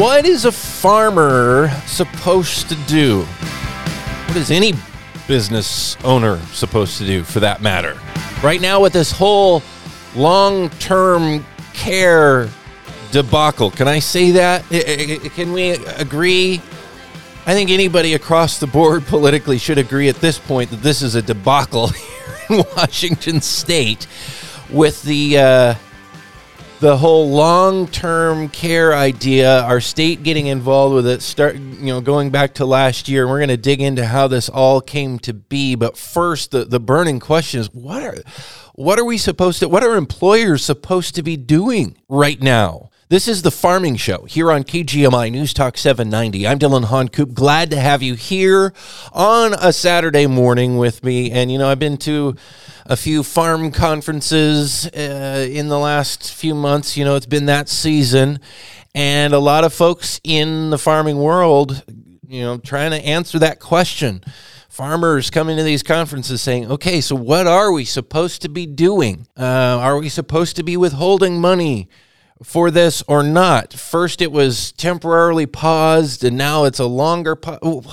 What 0.00 0.24
is 0.24 0.46
a 0.46 0.52
farmer 0.52 1.68
supposed 1.84 2.70
to 2.70 2.74
do? 2.86 3.24
What 4.26 4.38
is 4.38 4.50
any 4.50 4.72
business 5.28 5.98
owner 6.02 6.38
supposed 6.54 6.96
to 6.96 7.04
do 7.04 7.22
for 7.22 7.40
that 7.40 7.60
matter? 7.60 8.00
Right 8.42 8.62
now, 8.62 8.80
with 8.80 8.94
this 8.94 9.12
whole 9.12 9.62
long 10.16 10.70
term 10.70 11.44
care 11.74 12.48
debacle, 13.10 13.70
can 13.70 13.86
I 13.86 13.98
say 13.98 14.30
that? 14.30 14.64
Can 15.34 15.52
we 15.52 15.72
agree? 15.72 16.62
I 17.44 17.52
think 17.52 17.68
anybody 17.68 18.14
across 18.14 18.58
the 18.58 18.66
board 18.66 19.04
politically 19.06 19.58
should 19.58 19.76
agree 19.76 20.08
at 20.08 20.16
this 20.16 20.38
point 20.38 20.70
that 20.70 20.80
this 20.80 21.02
is 21.02 21.16
a 21.16 21.22
debacle 21.22 21.88
here 21.88 22.36
in 22.48 22.64
Washington 22.78 23.42
state 23.42 24.06
with 24.70 25.02
the. 25.02 25.38
Uh, 25.38 25.74
the 26.82 26.96
whole 26.96 27.30
long-term 27.30 28.48
care 28.48 28.92
idea, 28.92 29.62
our 29.62 29.80
state 29.80 30.24
getting 30.24 30.48
involved 30.48 30.96
with 30.96 31.06
it, 31.06 31.22
start 31.22 31.54
you 31.54 31.86
know 31.86 32.00
going 32.00 32.30
back 32.30 32.54
to 32.54 32.66
last 32.66 33.08
year, 33.08 33.22
and 33.22 33.30
we're 33.30 33.38
going 33.38 33.50
to 33.50 33.56
dig 33.56 33.80
into 33.80 34.04
how 34.04 34.26
this 34.26 34.48
all 34.48 34.80
came 34.80 35.20
to 35.20 35.32
be. 35.32 35.76
But 35.76 35.96
first, 35.96 36.50
the 36.50 36.64
the 36.64 36.80
burning 36.80 37.20
question 37.20 37.60
is 37.60 37.72
what 37.72 38.02
are 38.02 38.16
what 38.74 38.98
are 38.98 39.04
we 39.04 39.16
supposed 39.16 39.60
to 39.60 39.68
what 39.68 39.84
are 39.84 39.94
employers 39.94 40.64
supposed 40.64 41.14
to 41.14 41.22
be 41.22 41.36
doing 41.36 41.96
right 42.08 42.42
now? 42.42 42.90
This 43.12 43.28
is 43.28 43.42
the 43.42 43.50
Farming 43.50 43.96
Show 43.96 44.24
here 44.24 44.50
on 44.50 44.64
KGMI 44.64 45.30
News 45.30 45.52
Talk 45.52 45.76
790. 45.76 46.48
I'm 46.48 46.56
Dillon 46.56 46.84
Honcoop. 46.84 47.34
Glad 47.34 47.70
to 47.72 47.76
have 47.78 48.02
you 48.02 48.14
here 48.14 48.72
on 49.12 49.52
a 49.52 49.70
Saturday 49.70 50.26
morning 50.26 50.78
with 50.78 51.04
me. 51.04 51.30
And, 51.30 51.52
you 51.52 51.58
know, 51.58 51.68
I've 51.68 51.78
been 51.78 51.98
to 51.98 52.36
a 52.86 52.96
few 52.96 53.22
farm 53.22 53.70
conferences 53.70 54.86
uh, 54.86 55.46
in 55.46 55.68
the 55.68 55.78
last 55.78 56.32
few 56.32 56.54
months. 56.54 56.96
You 56.96 57.04
know, 57.04 57.14
it's 57.14 57.26
been 57.26 57.44
that 57.44 57.68
season. 57.68 58.40
And 58.94 59.34
a 59.34 59.38
lot 59.38 59.64
of 59.64 59.74
folks 59.74 60.18
in 60.24 60.70
the 60.70 60.78
farming 60.78 61.18
world, 61.18 61.84
you 62.26 62.40
know, 62.40 62.56
trying 62.56 62.92
to 62.92 63.06
answer 63.06 63.38
that 63.40 63.60
question 63.60 64.24
farmers 64.70 65.28
coming 65.28 65.58
to 65.58 65.62
these 65.62 65.82
conferences 65.82 66.40
saying, 66.40 66.72
okay, 66.72 67.02
so 67.02 67.14
what 67.14 67.46
are 67.46 67.72
we 67.72 67.84
supposed 67.84 68.40
to 68.40 68.48
be 68.48 68.64
doing? 68.64 69.26
Uh, 69.36 69.42
are 69.82 69.98
we 69.98 70.08
supposed 70.08 70.56
to 70.56 70.62
be 70.62 70.78
withholding 70.78 71.38
money? 71.38 71.90
For 72.42 72.70
this 72.70 73.02
or 73.06 73.22
not. 73.22 73.72
First, 73.72 74.20
it 74.20 74.32
was 74.32 74.72
temporarily 74.72 75.46
paused, 75.46 76.24
and 76.24 76.36
now 76.36 76.64
it's 76.64 76.78
a 76.80 76.86
longer 76.86 77.36
pause. 77.36 77.86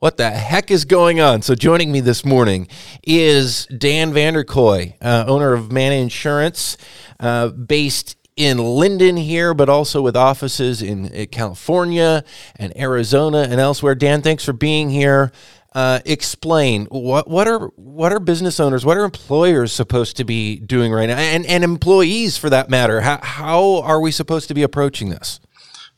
What 0.00 0.16
the 0.16 0.30
heck 0.30 0.70
is 0.70 0.84
going 0.84 1.20
on? 1.20 1.42
So, 1.42 1.54
joining 1.54 1.90
me 1.90 2.00
this 2.00 2.24
morning 2.24 2.68
is 3.02 3.66
Dan 3.66 4.12
Vanderkooi, 4.12 4.94
uh, 5.00 5.24
owner 5.26 5.54
of 5.54 5.72
Mana 5.72 5.96
Insurance, 5.96 6.76
uh, 7.18 7.48
based 7.48 8.16
in 8.36 8.58
Lynden 8.58 9.18
here, 9.18 9.54
but 9.54 9.68
also 9.68 10.00
with 10.00 10.16
offices 10.16 10.82
in, 10.82 11.06
in 11.06 11.26
California 11.26 12.22
and 12.56 12.76
Arizona 12.76 13.48
and 13.50 13.60
elsewhere. 13.60 13.96
Dan, 13.96 14.22
thanks 14.22 14.44
for 14.44 14.52
being 14.52 14.90
here. 14.90 15.32
Uh, 15.74 16.00
explain 16.06 16.86
what 16.86 17.28
what 17.28 17.46
are 17.46 17.68
what 17.76 18.10
are 18.10 18.20
business 18.20 18.58
owners, 18.58 18.86
what 18.86 18.96
are 18.96 19.04
employers 19.04 19.70
supposed 19.70 20.16
to 20.16 20.24
be 20.24 20.58
doing 20.58 20.92
right 20.92 21.06
now, 21.06 21.18
and 21.18 21.44
and 21.44 21.62
employees 21.62 22.38
for 22.38 22.48
that 22.48 22.70
matter. 22.70 23.02
How 23.02 23.18
how 23.22 23.82
are 23.82 24.00
we 24.00 24.10
supposed 24.10 24.48
to 24.48 24.54
be 24.54 24.62
approaching 24.62 25.10
this? 25.10 25.40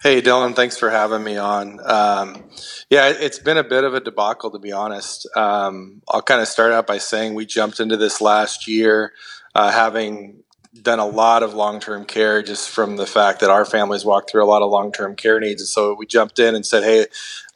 Hey, 0.02 0.22
Dillon, 0.22 0.54
thanks 0.54 0.78
for 0.78 0.88
having 0.88 1.22
me 1.22 1.36
on. 1.36 1.78
Um, 1.84 2.50
yeah, 2.88 3.10
it's 3.10 3.38
been 3.38 3.58
a 3.58 3.64
bit 3.64 3.84
of 3.84 3.92
a 3.92 4.00
debacle, 4.00 4.50
to 4.50 4.58
be 4.58 4.72
honest. 4.72 5.28
Um, 5.36 6.00
I'll 6.08 6.22
kind 6.22 6.40
of 6.40 6.48
start 6.48 6.72
out 6.72 6.86
by 6.86 6.96
saying 6.96 7.34
we 7.34 7.44
jumped 7.44 7.80
into 7.80 7.98
this 7.98 8.22
last 8.22 8.66
year 8.66 9.12
uh, 9.54 9.70
having 9.70 10.42
done 10.82 11.00
a 11.00 11.06
lot 11.06 11.42
of 11.42 11.52
long-term 11.52 12.04
care 12.04 12.42
just 12.42 12.70
from 12.70 12.96
the 12.96 13.06
fact 13.06 13.40
that 13.40 13.50
our 13.50 13.64
families 13.64 14.04
walked 14.04 14.30
through 14.30 14.44
a 14.44 14.46
lot 14.46 14.62
of 14.62 14.70
long-term 14.70 15.16
care 15.16 15.40
needs. 15.40 15.60
And 15.60 15.68
so 15.68 15.94
we 15.94 16.06
jumped 16.06 16.38
in 16.38 16.54
and 16.54 16.64
said 16.64 16.84
hey 16.84 17.06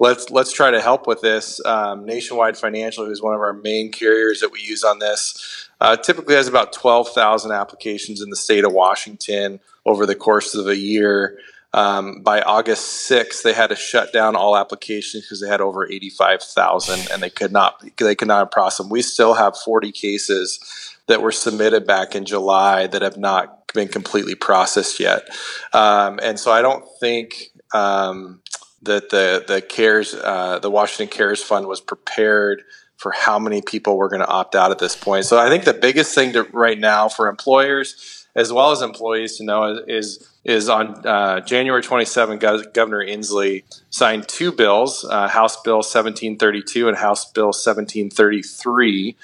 let's 0.00 0.30
let's 0.30 0.52
try 0.52 0.72
to 0.72 0.80
help 0.80 1.06
with 1.06 1.20
this. 1.20 1.64
Um, 1.64 2.04
nationwide 2.04 2.56
financial 2.56 3.06
who's 3.06 3.22
one 3.22 3.34
of 3.34 3.40
our 3.40 3.52
main 3.52 3.92
carriers 3.92 4.40
that 4.40 4.50
we 4.50 4.60
use 4.60 4.82
on 4.82 4.98
this 4.98 5.68
uh, 5.80 5.96
typically 5.96 6.34
has 6.34 6.48
about 6.48 6.72
12000 6.72 7.52
applications 7.52 8.20
in 8.20 8.30
the 8.30 8.36
state 8.36 8.64
of 8.64 8.72
washington 8.72 9.60
over 9.86 10.06
the 10.06 10.16
course 10.16 10.54
of 10.54 10.66
a 10.66 10.76
year. 10.76 11.38
Um, 11.72 12.22
by 12.22 12.40
August 12.40 13.10
6th, 13.10 13.42
they 13.42 13.52
had 13.52 13.70
to 13.70 13.76
shut 13.76 14.12
down 14.12 14.36
all 14.36 14.56
applications 14.56 15.24
because 15.24 15.40
they 15.40 15.48
had 15.48 15.60
over 15.60 15.90
85,000 15.90 17.08
and 17.12 17.20
they 17.20 17.30
could 17.30 17.50
not 17.50 17.82
they 17.96 18.14
could 18.14 18.28
not 18.28 18.50
process 18.52 18.78
them. 18.78 18.88
We 18.88 19.02
still 19.02 19.34
have 19.34 19.56
40 19.56 19.90
cases 19.90 20.93
that 21.06 21.20
were 21.20 21.32
submitted 21.32 21.86
back 21.86 22.14
in 22.14 22.24
July 22.24 22.86
that 22.86 23.02
have 23.02 23.16
not 23.16 23.72
been 23.72 23.88
completely 23.88 24.34
processed 24.34 25.00
yet. 25.00 25.28
Um, 25.72 26.18
and 26.22 26.38
so 26.38 26.50
I 26.52 26.62
don't 26.62 26.84
think 27.00 27.50
um, 27.74 28.40
that 28.82 29.10
the 29.10 29.44
the 29.46 29.60
cares 29.60 30.14
uh, 30.14 30.58
the 30.60 30.70
Washington 30.70 31.14
Cares 31.14 31.42
Fund 31.42 31.66
was 31.66 31.80
prepared 31.80 32.62
for 32.96 33.12
how 33.12 33.38
many 33.38 33.60
people 33.60 33.96
were 33.96 34.08
going 34.08 34.22
to 34.22 34.28
opt 34.28 34.54
out 34.54 34.70
at 34.70 34.78
this 34.78 34.96
point. 34.96 35.24
So 35.24 35.38
I 35.38 35.48
think 35.48 35.64
the 35.64 35.74
biggest 35.74 36.14
thing 36.14 36.32
to, 36.34 36.44
right 36.52 36.78
now 36.78 37.08
for 37.08 37.28
employers 37.28 38.24
as 38.36 38.52
well 38.52 38.72
as 38.72 38.82
employees 38.82 39.36
to 39.38 39.44
know 39.44 39.80
is 39.86 40.28
is 40.44 40.68
on 40.68 41.06
uh, 41.06 41.40
January 41.40 41.82
27, 41.82 42.38
Governor 42.38 43.02
Inslee 43.02 43.62
signed 43.88 44.28
two 44.28 44.52
bills, 44.52 45.02
uh, 45.08 45.26
House 45.26 45.60
Bill 45.62 45.76
1732 45.76 46.86
and 46.86 46.96
House 46.98 47.30
Bill 47.32 47.46
1733, 47.46 49.16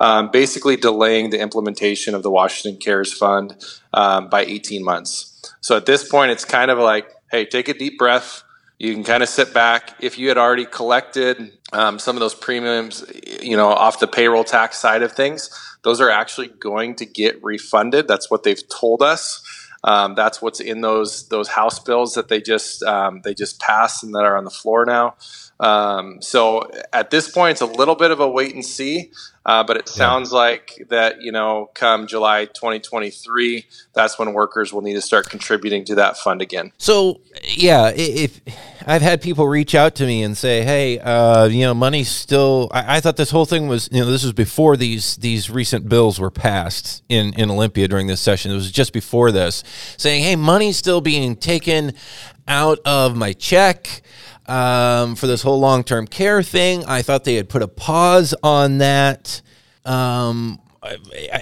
um, 0.00 0.30
basically 0.30 0.76
delaying 0.76 1.30
the 1.30 1.40
implementation 1.40 2.14
of 2.14 2.22
the 2.22 2.30
Washington 2.30 2.80
Cares 2.80 3.12
Fund 3.12 3.56
um, 3.92 4.28
by 4.28 4.44
18 4.44 4.84
months. 4.84 5.54
So 5.60 5.76
at 5.76 5.86
this 5.86 6.08
point, 6.08 6.30
it's 6.30 6.44
kind 6.44 6.70
of 6.70 6.78
like, 6.78 7.10
hey, 7.30 7.44
take 7.44 7.68
a 7.68 7.74
deep 7.74 7.98
breath. 7.98 8.42
You 8.78 8.94
can 8.94 9.02
kind 9.02 9.22
of 9.22 9.28
sit 9.28 9.52
back. 9.52 9.94
If 10.00 10.18
you 10.18 10.28
had 10.28 10.38
already 10.38 10.64
collected 10.64 11.52
um, 11.72 11.98
some 11.98 12.14
of 12.16 12.20
those 12.20 12.34
premiums, 12.34 13.04
you 13.42 13.56
know, 13.56 13.68
off 13.68 13.98
the 13.98 14.06
payroll 14.06 14.44
tax 14.44 14.78
side 14.78 15.02
of 15.02 15.12
things, 15.12 15.50
those 15.82 16.00
are 16.00 16.10
actually 16.10 16.48
going 16.48 16.94
to 16.96 17.06
get 17.06 17.42
refunded. 17.42 18.06
That's 18.06 18.30
what 18.30 18.44
they've 18.44 18.68
told 18.68 19.02
us. 19.02 19.44
Um, 19.84 20.14
that's 20.14 20.42
what's 20.42 20.60
in 20.60 20.80
those 20.80 21.28
those 21.28 21.48
House 21.48 21.78
bills 21.78 22.14
that 22.14 22.28
they 22.28 22.40
just 22.40 22.82
um, 22.82 23.20
they 23.22 23.34
just 23.34 23.60
passed 23.60 24.02
and 24.02 24.14
that 24.14 24.24
are 24.24 24.36
on 24.36 24.44
the 24.44 24.50
floor 24.50 24.84
now. 24.84 25.14
Um, 25.60 26.22
so 26.22 26.70
at 26.92 27.10
this 27.10 27.28
point, 27.28 27.52
it's 27.52 27.60
a 27.60 27.66
little 27.66 27.96
bit 27.96 28.10
of 28.10 28.20
a 28.20 28.28
wait 28.28 28.54
and 28.54 28.64
see. 28.64 29.10
Uh, 29.48 29.64
but 29.64 29.78
it 29.78 29.88
sounds 29.88 30.30
yeah. 30.30 30.36
like 30.36 30.86
that 30.90 31.22
you 31.22 31.32
know, 31.32 31.70
come 31.72 32.06
July 32.06 32.44
2023, 32.44 33.64
that's 33.94 34.18
when 34.18 34.34
workers 34.34 34.74
will 34.74 34.82
need 34.82 34.92
to 34.92 35.00
start 35.00 35.30
contributing 35.30 35.86
to 35.86 35.94
that 35.94 36.18
fund 36.18 36.42
again. 36.42 36.70
So 36.76 37.22
yeah, 37.42 37.90
if 37.96 38.42
I've 38.86 39.00
had 39.00 39.22
people 39.22 39.48
reach 39.48 39.74
out 39.74 39.94
to 39.96 40.06
me 40.06 40.22
and 40.22 40.36
say, 40.36 40.64
"Hey, 40.64 40.98
uh, 40.98 41.46
you 41.46 41.64
know, 41.64 41.72
money's 41.72 42.10
still," 42.10 42.68
I, 42.72 42.96
I, 42.96 43.00
thought 43.00 43.16
this 43.16 43.30
whole 43.30 43.46
thing 43.46 43.68
was, 43.68 43.88
you 43.90 44.00
know, 44.00 44.10
this 44.10 44.22
was 44.22 44.34
before 44.34 44.76
these 44.76 45.16
these 45.16 45.48
recent 45.48 45.88
bills 45.88 46.20
were 46.20 46.30
passed 46.30 47.02
in 47.08 47.32
in 47.32 47.50
Olympia 47.50 47.88
during 47.88 48.06
this 48.06 48.20
session. 48.20 48.52
It 48.52 48.54
was 48.54 48.70
just 48.70 48.92
before 48.92 49.32
this, 49.32 49.64
saying, 49.96 50.24
"Hey, 50.24 50.36
money's 50.36 50.76
still 50.76 51.00
being 51.00 51.36
taken 51.36 51.94
out 52.46 52.80
of 52.84 53.16
my 53.16 53.32
check." 53.32 54.02
Um, 54.48 55.14
for 55.14 55.26
this 55.26 55.42
whole 55.42 55.60
long 55.60 55.84
term 55.84 56.06
care 56.06 56.42
thing. 56.42 56.84
I 56.86 57.02
thought 57.02 57.24
they 57.24 57.34
had 57.34 57.48
put 57.48 57.62
a 57.62 57.68
pause 57.68 58.34
on 58.42 58.78
that. 58.78 59.42
Um, 59.84 60.60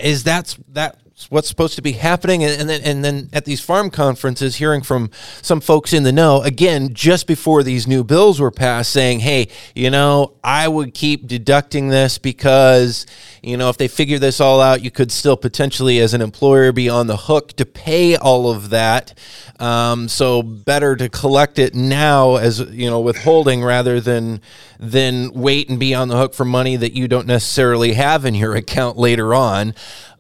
is 0.03 0.25
that 0.25 0.57
that 0.69 1.01
what's 1.29 1.49
supposed 1.49 1.77
to 1.77 1.83
be 1.83 1.93
happening. 1.93 2.45
And, 2.45 2.69
then 2.69 2.81
and 2.83 3.05
then 3.05 3.31
at 3.33 3.45
these 3.45 3.61
farm 3.61 3.91
conferences 3.91 4.57
hearing 4.57 4.83
from 4.83 5.11
some 5.43 5.61
folks 5.61 5.93
in 5.93 6.03
the 6.03 6.13
know 6.13 6.43
again 6.43 6.95
just 6.95 7.27
before 7.27 7.63
these 7.63 7.87
new 7.87 8.05
bills 8.05 8.41
were 8.41 8.51
passed 8.51 8.93
saying 8.93 9.21
hey 9.21 9.49
you 9.75 9.91
know 9.91 10.35
i 10.45 10.69
would 10.69 10.95
keep 10.95 11.27
deducting 11.27 11.89
this 11.89 12.19
because 12.19 13.07
you 13.43 13.57
know 13.57 13.69
if 13.69 13.77
they 13.77 13.89
figure 13.89 14.19
this 14.19 14.41
all 14.41 14.61
out 14.61 14.83
you 14.83 14.91
could 14.91 15.11
still 15.11 15.37
potentially 15.37 15.99
as 16.01 16.15
an 16.15 16.21
employer 16.21 16.73
be 16.73 16.89
on 16.89 17.07
the 17.07 17.17
hook 17.17 17.53
to 17.55 17.67
pay 17.67 18.17
all 18.17 18.51
of 18.51 18.71
that. 18.71 19.15
Um, 19.59 20.09
so 20.09 20.43
better 20.43 20.97
to 20.97 21.09
collect 21.09 21.59
it 21.59 21.75
now 21.75 22.37
as 22.37 22.61
you 22.61 22.89
know 22.91 23.01
withholding 23.01 23.63
rather 23.63 24.01
than 24.01 24.41
than 24.79 25.33
wait 25.33 25.69
and 25.69 25.81
be 25.81 25.95
on 25.95 26.09
the 26.09 26.17
hook 26.17 26.35
for 26.35 26.45
money 26.45 26.77
that 26.77 26.93
you 26.93 27.09
don't 27.09 27.27
necessarily 27.27 27.95
have 27.95 28.25
in 28.25 28.35
your 28.35 28.55
account 28.63 28.97
later 28.97 29.35
on 29.35 29.75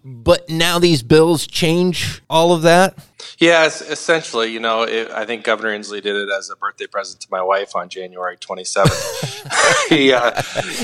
but 0.08 0.48
now 0.48 0.78
these 0.78 1.02
bills 1.02 1.48
change 1.48 2.22
all 2.30 2.52
of 2.52 2.62
that? 2.62 2.96
Yes, 3.38 3.80
essentially. 3.80 4.52
You 4.52 4.60
know, 4.60 4.82
it, 4.84 5.10
I 5.10 5.24
think 5.26 5.42
Governor 5.42 5.76
Inslee 5.76 6.00
did 6.00 6.14
it 6.14 6.28
as 6.30 6.48
a 6.48 6.54
birthday 6.54 6.86
present 6.86 7.20
to 7.22 7.28
my 7.28 7.42
wife 7.42 7.74
on 7.74 7.88
January 7.88 8.36
27th. 8.36 9.88
he, 9.88 10.12
uh, 10.12 10.30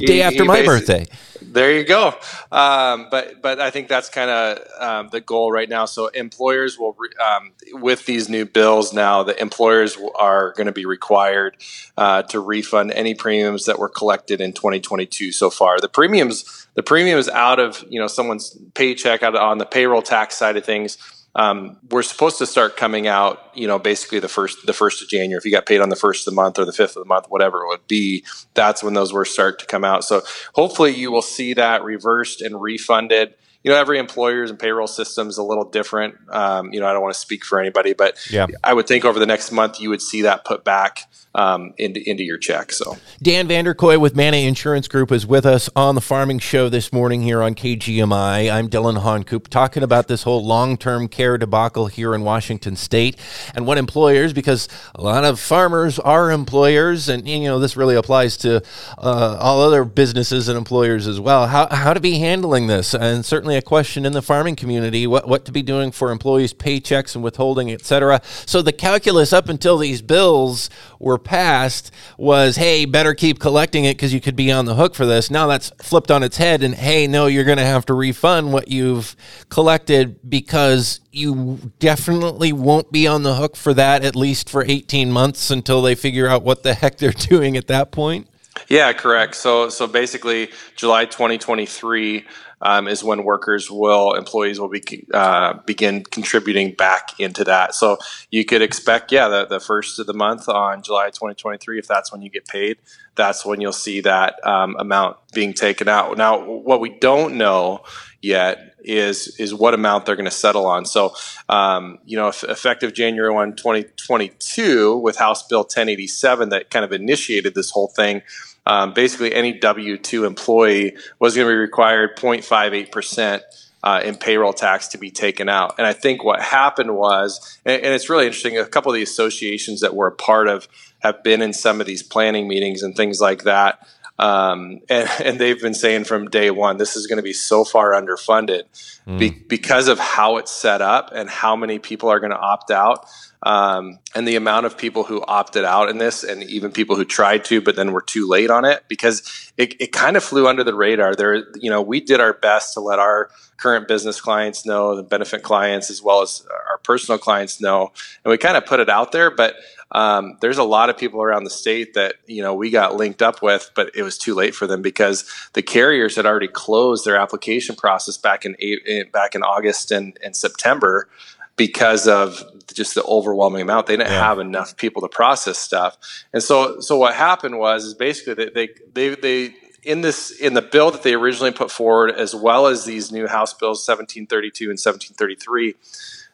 Day 0.00 0.14
he, 0.14 0.22
after 0.22 0.42
he 0.42 0.48
my 0.48 0.64
birthday. 0.64 1.06
There 1.52 1.70
you 1.70 1.84
go. 1.84 2.14
Um, 2.50 3.08
but 3.10 3.42
but 3.42 3.60
I 3.60 3.70
think 3.70 3.88
that's 3.88 4.08
kind 4.08 4.30
of 4.30 4.58
um, 4.80 5.08
the 5.12 5.20
goal 5.20 5.52
right 5.52 5.68
now. 5.68 5.84
So 5.84 6.06
employers 6.06 6.78
will, 6.78 6.96
re- 6.98 7.10
um, 7.22 7.52
with 7.74 8.06
these 8.06 8.30
new 8.30 8.46
bills 8.46 8.94
now, 8.94 9.22
the 9.22 9.38
employers 9.38 9.98
are 10.18 10.54
going 10.54 10.66
to 10.66 10.72
be 10.72 10.86
required 10.86 11.58
uh, 11.98 12.22
to 12.22 12.40
refund 12.40 12.92
any 12.92 13.14
premiums 13.14 13.66
that 13.66 13.78
were 13.78 13.90
collected 13.90 14.40
in 14.40 14.54
2022 14.54 15.30
so 15.30 15.50
far. 15.50 15.78
The 15.78 15.90
premiums 15.90 16.66
the 16.74 16.82
premium 16.82 17.18
is 17.18 17.28
out 17.28 17.60
of 17.60 17.84
you 17.86 18.00
know 18.00 18.06
someone's 18.06 18.56
paycheck 18.72 19.22
out 19.22 19.36
on 19.36 19.58
the 19.58 19.66
payroll 19.66 20.00
tax 20.00 20.36
side 20.38 20.56
of 20.56 20.64
things 20.64 20.96
um, 21.34 21.78
we're 21.90 22.02
supposed 22.02 22.38
to 22.38 22.46
start 22.46 22.76
coming 22.76 23.06
out, 23.06 23.50
you 23.54 23.66
know, 23.66 23.78
basically 23.78 24.18
the 24.18 24.28
first 24.28 24.58
the 24.66 24.72
first 24.72 25.02
of 25.02 25.08
January. 25.08 25.38
If 25.38 25.44
you 25.44 25.50
got 25.50 25.64
paid 25.64 25.80
on 25.80 25.88
the 25.88 25.96
first 25.96 26.26
of 26.26 26.32
the 26.32 26.36
month 26.36 26.58
or 26.58 26.64
the 26.64 26.72
fifth 26.72 26.96
of 26.96 27.02
the 27.02 27.08
month, 27.08 27.26
whatever 27.28 27.62
it 27.62 27.68
would 27.68 27.86
be, 27.86 28.24
that's 28.54 28.82
when 28.82 28.94
those 28.94 29.12
were 29.12 29.24
start 29.24 29.58
to 29.60 29.66
come 29.66 29.84
out. 29.84 30.04
So 30.04 30.22
hopefully 30.54 30.94
you 30.94 31.10
will 31.10 31.22
see 31.22 31.54
that 31.54 31.84
reversed 31.84 32.42
and 32.42 32.60
refunded 32.60 33.34
you 33.62 33.70
know 33.70 33.76
every 33.76 33.98
employer's 33.98 34.50
and 34.50 34.58
payroll 34.58 34.86
system 34.86 35.28
is 35.28 35.38
a 35.38 35.42
little 35.42 35.64
different 35.64 36.14
um, 36.30 36.72
you 36.72 36.80
know 36.80 36.86
i 36.86 36.92
don't 36.92 37.02
want 37.02 37.14
to 37.14 37.20
speak 37.20 37.44
for 37.44 37.60
anybody 37.60 37.92
but 37.92 38.18
yeah. 38.30 38.46
i 38.64 38.72
would 38.72 38.86
think 38.86 39.04
over 39.04 39.18
the 39.18 39.26
next 39.26 39.52
month 39.52 39.80
you 39.80 39.88
would 39.88 40.02
see 40.02 40.22
that 40.22 40.44
put 40.44 40.64
back 40.64 41.08
um, 41.34 41.72
into, 41.78 42.08
into 42.08 42.22
your 42.22 42.38
check. 42.38 42.72
So 42.72 42.96
Dan 43.22 43.48
Vanderkooi 43.48 43.98
with 43.98 44.14
Mana 44.14 44.38
Insurance 44.38 44.88
Group 44.88 45.10
is 45.10 45.26
with 45.26 45.46
us 45.46 45.70
on 45.74 45.94
the 45.94 46.00
Farming 46.00 46.38
Show 46.38 46.68
this 46.68 46.92
morning 46.92 47.22
here 47.22 47.42
on 47.42 47.54
KGMI. 47.54 48.52
I'm 48.52 48.68
Dillon 48.68 48.96
Honcoop 48.96 49.48
talking 49.48 49.82
about 49.82 50.08
this 50.08 50.24
whole 50.24 50.44
long-term 50.44 51.08
care 51.08 51.38
debacle 51.38 51.86
here 51.86 52.14
in 52.14 52.22
Washington 52.22 52.76
State 52.76 53.18
and 53.54 53.66
what 53.66 53.78
employers, 53.78 54.32
because 54.32 54.68
a 54.94 55.02
lot 55.02 55.24
of 55.24 55.40
farmers 55.40 55.98
are 55.98 56.30
employers, 56.30 57.08
and 57.08 57.26
you 57.26 57.40
know 57.40 57.58
this 57.58 57.76
really 57.76 57.96
applies 57.96 58.36
to 58.38 58.62
uh, 58.98 59.36
all 59.40 59.60
other 59.62 59.84
businesses 59.84 60.48
and 60.48 60.58
employers 60.58 61.06
as 61.06 61.18
well. 61.18 61.46
How 61.46 61.68
how 61.68 61.94
to 61.94 62.00
be 62.00 62.18
handling 62.18 62.66
this, 62.66 62.94
and 62.94 63.24
certainly 63.24 63.51
a 63.56 63.62
question 63.62 64.04
in 64.04 64.12
the 64.12 64.22
farming 64.22 64.56
community: 64.56 65.06
what 65.06 65.28
what 65.28 65.44
to 65.44 65.52
be 65.52 65.62
doing 65.62 65.92
for 65.92 66.10
employees' 66.10 66.54
paychecks 66.54 67.14
and 67.14 67.22
withholding, 67.22 67.72
etc. 67.72 68.20
So 68.46 68.62
the 68.62 68.72
calculus 68.72 69.32
up 69.32 69.48
until 69.48 69.78
these 69.78 70.02
bills 70.02 70.70
were 70.98 71.18
passed 71.18 71.90
was, 72.16 72.56
hey, 72.56 72.84
better 72.84 73.14
keep 73.14 73.38
collecting 73.38 73.84
it 73.84 73.94
because 73.94 74.14
you 74.14 74.20
could 74.20 74.36
be 74.36 74.52
on 74.52 74.64
the 74.64 74.74
hook 74.74 74.94
for 74.94 75.06
this. 75.06 75.30
Now 75.30 75.46
that's 75.46 75.70
flipped 75.82 76.10
on 76.10 76.22
its 76.22 76.36
head, 76.36 76.62
and 76.62 76.74
hey, 76.74 77.06
no, 77.06 77.26
you're 77.26 77.44
going 77.44 77.58
to 77.58 77.64
have 77.64 77.86
to 77.86 77.94
refund 77.94 78.52
what 78.52 78.68
you've 78.68 79.16
collected 79.48 80.18
because 80.28 81.00
you 81.10 81.72
definitely 81.78 82.52
won't 82.52 82.90
be 82.90 83.06
on 83.06 83.22
the 83.22 83.34
hook 83.34 83.56
for 83.56 83.74
that 83.74 84.04
at 84.04 84.16
least 84.16 84.48
for 84.48 84.64
18 84.66 85.12
months 85.12 85.50
until 85.50 85.82
they 85.82 85.94
figure 85.94 86.26
out 86.26 86.42
what 86.42 86.62
the 86.62 86.74
heck 86.74 86.98
they're 86.98 87.10
doing 87.12 87.56
at 87.56 87.66
that 87.66 87.92
point. 87.92 88.28
Yeah, 88.68 88.92
correct. 88.92 89.34
So, 89.34 89.68
so 89.68 89.86
basically, 89.86 90.50
July 90.76 91.04
2023 91.04 92.24
um, 92.62 92.88
is 92.88 93.04
when 93.04 93.24
workers 93.24 93.70
will, 93.70 94.14
employees 94.14 94.58
will 94.58 94.68
be, 94.68 95.06
uh, 95.12 95.54
begin 95.66 96.04
contributing 96.04 96.72
back 96.72 97.18
into 97.18 97.44
that. 97.44 97.74
So 97.74 97.98
you 98.30 98.44
could 98.44 98.62
expect, 98.62 99.12
yeah, 99.12 99.28
the, 99.28 99.46
the 99.46 99.60
first 99.60 99.98
of 99.98 100.06
the 100.06 100.14
month 100.14 100.48
on 100.48 100.82
July 100.82 101.06
2023, 101.06 101.78
if 101.78 101.88
that's 101.88 102.12
when 102.12 102.22
you 102.22 102.30
get 102.30 102.46
paid, 102.46 102.78
that's 103.14 103.44
when 103.44 103.60
you'll 103.60 103.72
see 103.72 104.00
that 104.02 104.36
um, 104.46 104.76
amount 104.78 105.16
being 105.34 105.52
taken 105.52 105.88
out. 105.88 106.16
Now, 106.16 106.42
what 106.44 106.80
we 106.80 106.90
don't 106.90 107.36
know 107.36 107.82
yet 108.22 108.74
is 108.84 109.36
is 109.38 109.54
what 109.54 109.74
amount 109.74 110.06
they're 110.06 110.16
going 110.16 110.24
to 110.24 110.30
settle 110.30 110.66
on. 110.66 110.84
So, 110.86 111.14
um, 111.48 111.98
you 112.04 112.16
know, 112.16 112.28
effective 112.28 112.94
January 112.94 113.32
1, 113.32 113.56
2022, 113.56 114.96
with 114.96 115.16
House 115.16 115.46
Bill 115.46 115.60
1087 115.60 116.48
that 116.50 116.70
kind 116.70 116.84
of 116.84 116.92
initiated 116.92 117.54
this 117.54 117.70
whole 117.70 117.88
thing, 117.88 118.22
um, 118.66 118.92
basically 118.94 119.34
any 119.34 119.58
W 119.58 119.96
2 119.96 120.24
employee 120.24 120.96
was 121.18 121.34
going 121.34 121.46
to 121.46 121.52
be 121.52 121.56
required 121.56 122.16
0.58%. 122.16 123.42
Uh, 123.84 124.00
in 124.04 124.14
payroll 124.14 124.52
tax 124.52 124.86
to 124.86 124.96
be 124.96 125.10
taken 125.10 125.48
out. 125.48 125.74
And 125.76 125.84
I 125.84 125.92
think 125.92 126.22
what 126.22 126.40
happened 126.40 126.94
was, 126.94 127.58
and, 127.64 127.82
and, 127.82 127.92
it's 127.92 128.08
really 128.08 128.26
interesting, 128.26 128.56
a 128.56 128.64
couple 128.64 128.92
of 128.92 128.94
the 128.94 129.02
associations 129.02 129.80
that 129.80 129.92
we're 129.92 130.06
a 130.06 130.14
part 130.14 130.46
of 130.46 130.68
have 131.00 131.24
been 131.24 131.42
in 131.42 131.52
some 131.52 131.80
of 131.80 131.86
these 131.88 132.00
planning 132.00 132.46
meetings 132.46 132.84
and 132.84 132.94
things 132.94 133.20
like 133.20 133.42
that. 133.42 133.84
Um, 134.18 134.82
and, 134.88 135.08
and, 135.24 135.38
they've 135.40 135.60
been 135.60 135.74
saying 135.74 136.04
from 136.04 136.28
day 136.28 136.50
one, 136.50 136.76
this 136.76 136.96
is 136.96 137.08
going 137.08 137.16
to 137.16 137.24
be 137.24 137.32
so 137.32 137.64
far 137.64 137.90
underfunded 137.90 138.62
mm. 139.06 139.18
be, 139.18 139.30
because 139.30 139.88
of 139.88 139.98
how 139.98 140.36
it's 140.36 140.52
set 140.52 140.80
up 140.80 141.10
and 141.12 141.28
how 141.28 141.56
many 141.56 141.80
people 141.80 142.08
are 142.08 142.20
going 142.20 142.30
to 142.30 142.38
opt 142.38 142.70
out 142.70 143.08
um, 143.42 143.98
and 144.14 144.26
the 144.26 144.36
amount 144.36 144.66
of 144.66 144.78
people 144.78 145.02
who 145.04 145.22
opted 145.22 145.64
out 145.64 145.88
in 145.88 145.98
this, 145.98 146.22
and 146.22 146.42
even 146.44 146.70
people 146.70 146.94
who 146.94 147.04
tried 147.04 147.44
to 147.46 147.60
but 147.60 147.74
then 147.74 147.92
were 147.92 148.02
too 148.02 148.28
late 148.28 148.50
on 148.50 148.64
it, 148.64 148.84
because 148.88 149.52
it, 149.56 149.80
it 149.80 149.92
kind 149.92 150.16
of 150.16 150.22
flew 150.22 150.46
under 150.46 150.62
the 150.62 150.74
radar. 150.74 151.14
There, 151.14 151.44
you 151.56 151.68
know, 151.68 151.82
we 151.82 152.00
did 152.00 152.20
our 152.20 152.32
best 152.32 152.74
to 152.74 152.80
let 152.80 153.00
our 153.00 153.30
current 153.56 153.88
business 153.88 154.20
clients 154.20 154.64
know, 154.64 154.94
the 154.94 155.02
benefit 155.02 155.42
clients 155.42 155.90
as 155.90 156.02
well 156.02 156.22
as 156.22 156.46
our 156.68 156.78
personal 156.78 157.18
clients 157.18 157.60
know, 157.60 157.92
and 158.24 158.30
we 158.30 158.38
kind 158.38 158.56
of 158.56 158.64
put 158.64 158.80
it 158.80 158.88
out 158.88 159.12
there, 159.12 159.30
but. 159.30 159.56
Um, 159.94 160.38
there's 160.40 160.56
a 160.56 160.64
lot 160.64 160.88
of 160.88 160.96
people 160.96 161.22
around 161.22 161.44
the 161.44 161.50
state 161.50 161.92
that 161.92 162.14
you 162.26 162.42
know 162.42 162.54
we 162.54 162.70
got 162.70 162.96
linked 162.96 163.20
up 163.20 163.42
with, 163.42 163.70
but 163.74 163.90
it 163.94 164.02
was 164.02 164.16
too 164.16 164.34
late 164.34 164.54
for 164.54 164.66
them 164.66 164.80
because 164.80 165.30
the 165.52 165.60
carriers 165.60 166.16
had 166.16 166.24
already 166.24 166.48
closed 166.48 167.04
their 167.04 167.16
application 167.16 167.76
process 167.76 168.16
back 168.16 168.46
in 168.46 168.56
eight, 168.58 169.12
back 169.12 169.34
in 169.34 169.42
August 169.42 169.90
and, 169.90 170.18
and 170.24 170.34
September 170.34 171.10
because 171.56 172.08
of 172.08 172.42
just 172.72 172.94
the 172.94 173.04
overwhelming 173.04 173.62
amount. 173.62 173.86
They 173.86 173.96
didn't 173.96 174.10
yeah. 174.10 174.26
have 174.26 174.38
enough 174.38 174.76
people 174.76 175.02
to 175.02 175.08
process 175.08 175.58
stuff, 175.58 175.96
and 176.32 176.42
so 176.42 176.80
so 176.80 176.96
what 176.96 177.14
happened 177.14 177.58
was 177.58 177.84
is 177.84 177.94
basically 177.94 178.34
they 178.34 178.50
they 178.50 178.68
they, 178.92 179.14
they 179.14 179.54
in 179.82 180.00
this 180.00 180.30
in 180.30 180.54
the 180.54 180.62
bill 180.62 180.90
that 180.90 181.02
they 181.02 181.14
originally 181.14 181.52
put 181.52 181.70
forward, 181.70 182.10
as 182.12 182.34
well 182.34 182.66
as 182.66 182.84
these 182.84 183.12
new 183.12 183.26
House 183.26 183.52
bills 183.54 183.86
1732 183.86 184.64
and 184.64 184.78
1733, 184.78 185.74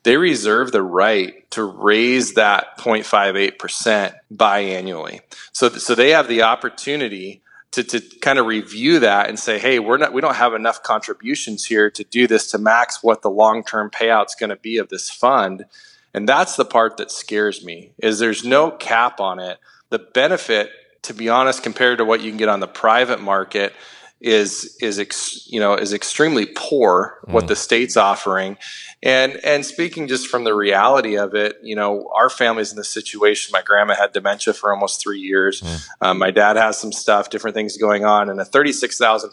they 0.02 0.16
reserve 0.16 0.72
the 0.72 0.82
right 0.82 1.50
to 1.50 1.64
raise 1.64 2.34
that 2.34 2.78
0.58 2.78 3.58
percent 3.58 4.14
biannually. 4.32 5.20
So 5.52 5.68
so 5.70 5.94
they 5.94 6.10
have 6.10 6.28
the 6.28 6.42
opportunity 6.42 7.42
to, 7.72 7.84
to 7.84 8.00
kind 8.20 8.38
of 8.38 8.46
review 8.46 9.00
that 9.00 9.28
and 9.28 9.38
say, 9.38 9.58
hey, 9.58 9.78
we're 9.78 9.98
not 9.98 10.12
we 10.12 10.20
don't 10.20 10.36
have 10.36 10.54
enough 10.54 10.82
contributions 10.82 11.64
here 11.64 11.90
to 11.90 12.04
do 12.04 12.26
this 12.26 12.50
to 12.52 12.58
max 12.58 13.02
what 13.02 13.22
the 13.22 13.30
long 13.30 13.62
term 13.62 13.90
payout's 13.90 14.34
going 14.34 14.50
to 14.50 14.56
be 14.56 14.78
of 14.78 14.88
this 14.88 15.10
fund. 15.10 15.66
And 16.14 16.28
that's 16.28 16.56
the 16.56 16.64
part 16.64 16.96
that 16.96 17.10
scares 17.10 17.64
me 17.64 17.92
is 17.98 18.18
there's 18.18 18.44
no 18.44 18.70
cap 18.70 19.20
on 19.20 19.38
it. 19.38 19.58
The 19.90 19.98
benefit, 19.98 20.70
to 21.02 21.14
be 21.14 21.28
honest, 21.28 21.62
compared 21.62 21.98
to 21.98 22.04
what 22.04 22.22
you 22.22 22.30
can 22.30 22.38
get 22.38 22.48
on 22.48 22.60
the 22.60 22.66
private 22.66 23.20
market, 23.20 23.74
is 24.20 24.76
is 24.80 24.98
ex, 24.98 25.46
you 25.46 25.60
know 25.60 25.74
is 25.74 25.92
extremely 25.92 26.46
poor 26.46 27.18
what 27.26 27.44
mm. 27.44 27.48
the 27.48 27.56
state's 27.56 27.96
offering. 27.96 28.56
And 29.00 29.36
and 29.44 29.64
speaking 29.64 30.08
just 30.08 30.26
from 30.26 30.42
the 30.42 30.54
reality 30.54 31.16
of 31.16 31.34
it 31.34 31.56
you 31.62 31.76
know 31.76 32.10
our 32.14 32.28
family's 32.28 32.72
in 32.72 32.76
this 32.76 32.88
situation. 32.88 33.52
My 33.52 33.62
grandma 33.62 33.94
had 33.94 34.12
dementia 34.12 34.54
for 34.54 34.72
almost 34.72 35.00
three 35.00 35.20
years. 35.20 35.60
Mm. 35.60 35.88
um, 36.00 36.18
my 36.18 36.32
dad 36.32 36.56
has 36.56 36.78
some 36.78 36.90
stuff 36.90 37.30
different 37.30 37.54
things 37.54 37.76
going 37.76 38.04
on 38.04 38.28
and 38.28 38.40
a 38.40 38.44
$36500 38.44 39.32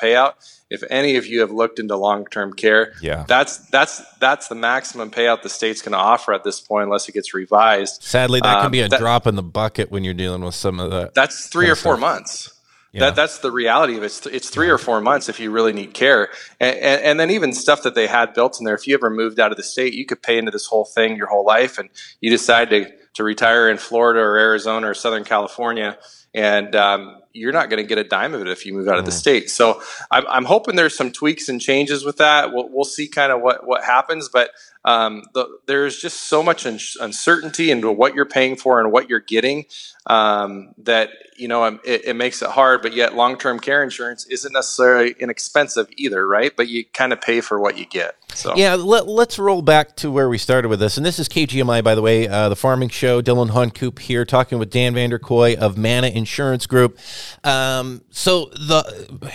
payout. 0.00 0.34
If 0.68 0.82
any 0.88 1.16
of 1.16 1.26
you 1.26 1.40
have 1.40 1.50
looked 1.50 1.78
into 1.78 1.96
long-term 1.96 2.54
care 2.54 2.92
yeah. 3.00 3.24
that's 3.26 3.58
that's 3.68 4.02
that's 4.18 4.48
the 4.48 4.54
maximum 4.54 5.10
payout 5.10 5.42
the 5.42 5.48
state's 5.48 5.80
going 5.80 5.92
to 5.92 5.98
offer 5.98 6.34
at 6.34 6.44
this 6.44 6.60
point 6.60 6.84
unless 6.84 7.08
it 7.08 7.12
gets 7.12 7.32
revised. 7.32 8.02
Sadly 8.02 8.40
that 8.40 8.58
um, 8.58 8.64
can 8.64 8.72
be 8.72 8.80
a 8.80 8.88
that, 8.88 9.00
drop 9.00 9.26
in 9.26 9.36
the 9.36 9.42
bucket 9.42 9.90
when 9.90 10.04
you're 10.04 10.12
dealing 10.12 10.44
with 10.44 10.54
some 10.54 10.80
of 10.80 10.90
that 10.90 11.14
that's 11.14 11.48
three 11.48 11.70
or 11.70 11.76
four 11.76 11.94
stuff. 11.94 12.00
months 12.00 12.61
yeah. 12.92 13.06
That 13.06 13.16
that's 13.16 13.38
the 13.38 13.50
reality 13.50 13.96
of 13.96 14.02
it. 14.02 14.06
It's, 14.06 14.26
it's 14.26 14.50
three 14.50 14.68
or 14.68 14.76
four 14.76 15.00
months 15.00 15.30
if 15.30 15.40
you 15.40 15.50
really 15.50 15.72
need 15.72 15.94
care, 15.94 16.28
and, 16.60 16.76
and, 16.76 17.02
and, 17.02 17.20
then 17.20 17.30
even 17.30 17.54
stuff 17.54 17.82
that 17.84 17.94
they 17.94 18.06
had 18.06 18.34
built 18.34 18.60
in 18.60 18.66
there. 18.66 18.74
If 18.74 18.86
you 18.86 18.94
ever 18.94 19.08
moved 19.08 19.40
out 19.40 19.50
of 19.50 19.56
the 19.56 19.62
state, 19.62 19.94
you 19.94 20.04
could 20.04 20.22
pay 20.22 20.36
into 20.36 20.50
this 20.50 20.66
whole 20.66 20.84
thing 20.84 21.16
your 21.16 21.28
whole 21.28 21.44
life, 21.44 21.78
and 21.78 21.88
you 22.20 22.28
decide 22.28 22.68
to 22.68 22.92
to 23.14 23.24
retire 23.24 23.68
in 23.68 23.78
Florida 23.78 24.20
or 24.20 24.38
Arizona 24.38 24.90
or 24.90 24.94
Southern 24.94 25.24
California, 25.24 25.98
and 26.34 26.74
um, 26.74 27.20
you're 27.32 27.52
not 27.52 27.68
going 27.68 27.82
to 27.82 27.86
get 27.86 27.98
a 27.98 28.04
dime 28.04 28.34
of 28.34 28.40
it 28.40 28.48
if 28.48 28.64
you 28.64 28.72
move 28.74 28.88
out 28.88 28.98
of 28.98 29.04
the 29.04 29.12
state. 29.12 29.50
So 29.50 29.82
I'm, 30.10 30.26
I'm, 30.28 30.44
hoping 30.44 30.76
there's 30.76 30.96
some 30.96 31.12
tweaks 31.12 31.48
and 31.48 31.60
changes 31.60 32.04
with 32.04 32.18
that. 32.18 32.52
We'll, 32.52 32.68
we'll 32.70 32.84
see 32.84 33.08
kind 33.08 33.32
of 33.32 33.42
what 33.42 33.66
what 33.66 33.84
happens, 33.84 34.28
but 34.28 34.50
um, 34.84 35.22
the, 35.34 35.46
there's 35.66 35.98
just 35.98 36.22
so 36.22 36.42
much 36.42 36.66
uncertainty 36.66 37.70
into 37.70 37.90
what 37.92 38.14
you're 38.14 38.26
paying 38.26 38.56
for 38.56 38.80
and 38.80 38.90
what 38.90 39.08
you're 39.08 39.20
getting 39.20 39.66
um, 40.06 40.74
that 40.78 41.10
you 41.36 41.48
know 41.48 41.64
it, 41.64 42.04
it, 42.04 42.16
makes 42.16 42.42
it 42.42 42.50
hard. 42.50 42.82
But 42.82 42.94
yet, 42.94 43.14
long-term 43.14 43.60
care 43.60 43.82
insurance 43.82 44.26
isn't 44.26 44.52
necessarily 44.52 45.14
inexpensive 45.18 45.88
either, 45.96 46.26
right? 46.26 46.54
But 46.56 46.68
you 46.68 46.84
kind 46.84 47.12
of 47.12 47.20
pay 47.20 47.40
for 47.40 47.60
what 47.60 47.78
you 47.78 47.86
get. 47.86 48.16
So 48.34 48.54
yeah, 48.56 48.74
let, 48.74 49.06
us 49.06 49.38
roll 49.38 49.62
back 49.62 49.96
to 49.96 50.10
where 50.10 50.28
we 50.28 50.38
started 50.38 50.68
with 50.68 50.80
this, 50.80 50.96
and 50.96 51.06
this 51.06 51.18
is 51.18 51.28
KGMI, 51.28 51.82
by 51.84 51.94
the 51.94 52.02
way, 52.02 52.28
uh, 52.28 52.48
the 52.48 52.56
Farming 52.56 52.88
Show. 52.88 53.20
Dillon 53.20 53.48
Honcoop 53.48 53.98
here, 53.98 54.24
talking 54.24 54.58
with 54.58 54.70
Dan 54.70 54.94
Vanderkooi 54.94 55.56
of 55.56 55.76
Mana 55.76 56.08
Insurance 56.08 56.66
Group. 56.66 56.98
Um, 57.44 58.02
so 58.10 58.46
the 58.46 59.32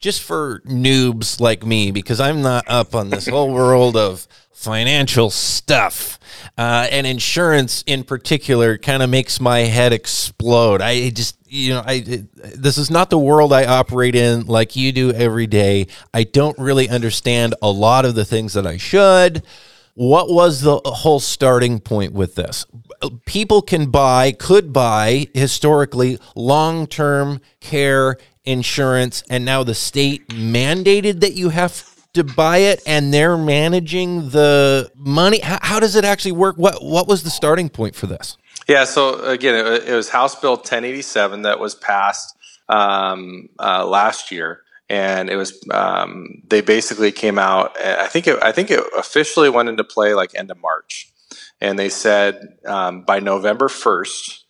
just 0.00 0.22
for 0.22 0.60
noobs 0.60 1.40
like 1.40 1.64
me, 1.64 1.90
because 1.90 2.20
I'm 2.20 2.42
not 2.42 2.64
up 2.68 2.94
on 2.94 3.10
this 3.10 3.26
whole 3.26 3.52
world 3.52 3.96
of 3.96 4.28
financial 4.52 5.30
stuff. 5.30 6.18
Uh, 6.56 6.86
and 6.90 7.06
insurance 7.06 7.82
in 7.86 8.04
particular 8.04 8.78
kind 8.78 9.02
of 9.02 9.10
makes 9.10 9.40
my 9.40 9.60
head 9.60 9.92
explode. 9.92 10.80
I 10.80 11.10
just, 11.10 11.35
you 11.48 11.74
know, 11.74 11.82
I 11.84 12.00
this 12.54 12.78
is 12.78 12.90
not 12.90 13.10
the 13.10 13.18
world 13.18 13.52
I 13.52 13.66
operate 13.66 14.14
in 14.14 14.46
like 14.46 14.76
you 14.76 14.92
do 14.92 15.12
every 15.12 15.46
day. 15.46 15.86
I 16.12 16.24
don't 16.24 16.58
really 16.58 16.88
understand 16.88 17.54
a 17.62 17.70
lot 17.70 18.04
of 18.04 18.14
the 18.14 18.24
things 18.24 18.54
that 18.54 18.66
I 18.66 18.76
should. 18.76 19.42
What 19.94 20.28
was 20.28 20.60
the 20.60 20.80
whole 20.84 21.20
starting 21.20 21.80
point 21.80 22.12
with 22.12 22.34
this? 22.34 22.66
People 23.24 23.62
can 23.62 23.90
buy, 23.90 24.32
could 24.32 24.72
buy 24.72 25.28
historically 25.32 26.18
long 26.34 26.86
term 26.86 27.40
care 27.60 28.18
insurance, 28.44 29.22
and 29.30 29.44
now 29.44 29.64
the 29.64 29.74
state 29.74 30.28
mandated 30.28 31.20
that 31.20 31.32
you 31.32 31.48
have 31.48 31.72
to 32.16 32.24
buy 32.24 32.58
it 32.58 32.82
and 32.86 33.14
they're 33.14 33.38
managing 33.38 34.30
the 34.30 34.90
money? 34.94 35.40
How, 35.40 35.58
how 35.62 35.80
does 35.80 35.96
it 35.96 36.04
actually 36.04 36.32
work? 36.32 36.56
What 36.56 36.82
what 36.84 37.08
was 37.08 37.22
the 37.22 37.30
starting 37.30 37.68
point 37.68 37.94
for 37.94 38.06
this? 38.06 38.36
Yeah, 38.68 38.84
so 38.84 39.22
again, 39.24 39.54
it, 39.54 39.84
it 39.88 39.94
was 39.94 40.08
House 40.08 40.34
Bill 40.34 40.56
1087 40.56 41.42
that 41.42 41.60
was 41.60 41.74
passed 41.76 42.36
um, 42.68 43.48
uh, 43.60 43.86
last 43.86 44.32
year, 44.32 44.62
and 44.88 45.30
it 45.30 45.36
was 45.36 45.64
um, 45.70 46.42
they 46.48 46.60
basically 46.60 47.12
came 47.12 47.38
out. 47.38 47.80
I 47.80 48.08
think 48.08 48.26
it, 48.26 48.42
I 48.42 48.52
think 48.52 48.70
it 48.70 48.80
officially 48.96 49.48
went 49.48 49.68
into 49.68 49.84
play 49.84 50.14
like 50.14 50.34
end 50.34 50.50
of 50.50 50.60
March, 50.60 51.12
and 51.60 51.78
they 51.78 51.88
said 51.88 52.56
um, 52.66 53.02
by 53.02 53.20
November 53.20 53.68
1st, 53.68 54.40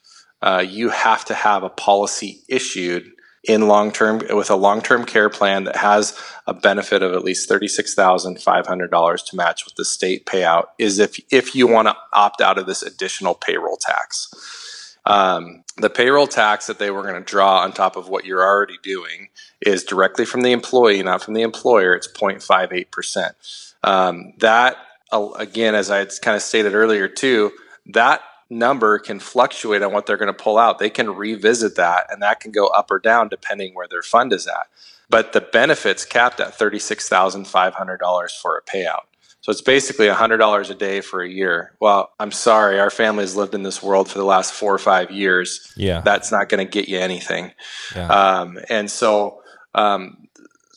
uh, 0.42 0.64
you 0.66 0.88
have 0.90 1.24
to 1.26 1.34
have 1.34 1.62
a 1.62 1.68
policy 1.68 2.42
issued 2.48 3.10
in 3.46 3.68
long 3.68 3.92
term 3.92 4.20
with 4.30 4.50
a 4.50 4.56
long 4.56 4.82
term 4.82 5.04
care 5.04 5.30
plan 5.30 5.64
that 5.64 5.76
has 5.76 6.18
a 6.46 6.54
benefit 6.54 7.02
of 7.02 7.12
at 7.12 7.24
least 7.24 7.48
thirty 7.48 7.68
six 7.68 7.94
thousand 7.94 8.40
five 8.40 8.66
hundred 8.66 8.90
dollars 8.90 9.22
to 9.24 9.36
match 9.36 9.64
with 9.64 9.74
the 9.76 9.84
state 9.84 10.26
payout 10.26 10.68
is 10.78 10.98
if 10.98 11.18
if 11.30 11.54
you 11.54 11.66
want 11.66 11.88
to 11.88 11.96
opt 12.12 12.40
out 12.40 12.58
of 12.58 12.66
this 12.66 12.82
additional 12.82 13.34
payroll 13.34 13.76
tax. 13.76 14.96
Um, 15.06 15.62
the 15.76 15.88
payroll 15.90 16.26
tax 16.26 16.66
that 16.66 16.80
they 16.80 16.90
were 16.90 17.02
going 17.02 17.14
to 17.14 17.20
draw 17.20 17.60
on 17.60 17.72
top 17.72 17.94
of 17.94 18.08
what 18.08 18.24
you're 18.24 18.44
already 18.44 18.78
doing 18.82 19.28
is 19.60 19.84
directly 19.84 20.24
from 20.24 20.40
the 20.40 20.50
employee, 20.50 21.00
not 21.00 21.22
from 21.22 21.34
the 21.34 21.42
employer. 21.42 21.94
It's 21.94 22.08
0.58 22.08 22.90
percent. 22.90 23.36
Um, 23.84 24.32
that 24.38 24.76
again, 25.12 25.74
as 25.74 25.90
I 25.90 26.04
kind 26.04 26.36
of 26.36 26.42
stated 26.42 26.74
earlier 26.74 27.08
too, 27.08 27.52
that 27.86 28.22
number 28.48 28.98
can 28.98 29.20
fluctuate 29.20 29.82
on 29.82 29.92
what 29.92 30.06
they're 30.06 30.16
going 30.16 30.32
to 30.32 30.32
pull 30.32 30.58
out. 30.58 30.78
They 30.78 30.90
can 30.90 31.10
revisit 31.10 31.76
that 31.76 32.06
and 32.10 32.22
that 32.22 32.40
can 32.40 32.52
go 32.52 32.66
up 32.68 32.90
or 32.90 32.98
down 32.98 33.28
depending 33.28 33.74
where 33.74 33.88
their 33.88 34.02
fund 34.02 34.32
is 34.32 34.46
at. 34.46 34.68
But 35.08 35.32
the 35.32 35.40
benefits 35.40 36.04
capped 36.04 36.40
at 36.40 36.58
$36,500 36.58 38.40
for 38.40 38.56
a 38.56 38.62
payout. 38.62 39.02
So 39.40 39.52
it's 39.52 39.60
basically 39.60 40.08
$100 40.08 40.70
a 40.70 40.74
day 40.74 41.00
for 41.00 41.22
a 41.22 41.28
year. 41.28 41.72
Well, 41.78 42.10
I'm 42.18 42.32
sorry, 42.32 42.80
our 42.80 42.90
family 42.90 43.22
has 43.22 43.36
lived 43.36 43.54
in 43.54 43.62
this 43.62 43.80
world 43.80 44.10
for 44.10 44.18
the 44.18 44.24
last 44.24 44.52
four 44.52 44.74
or 44.74 44.78
five 44.78 45.12
years. 45.12 45.72
Yeah. 45.76 46.00
That's 46.00 46.32
not 46.32 46.48
going 46.48 46.66
to 46.66 46.70
get 46.70 46.88
you 46.88 46.98
anything. 46.98 47.52
Yeah. 47.94 48.08
Um, 48.08 48.58
and 48.68 48.90
so 48.90 49.42
um, 49.76 50.25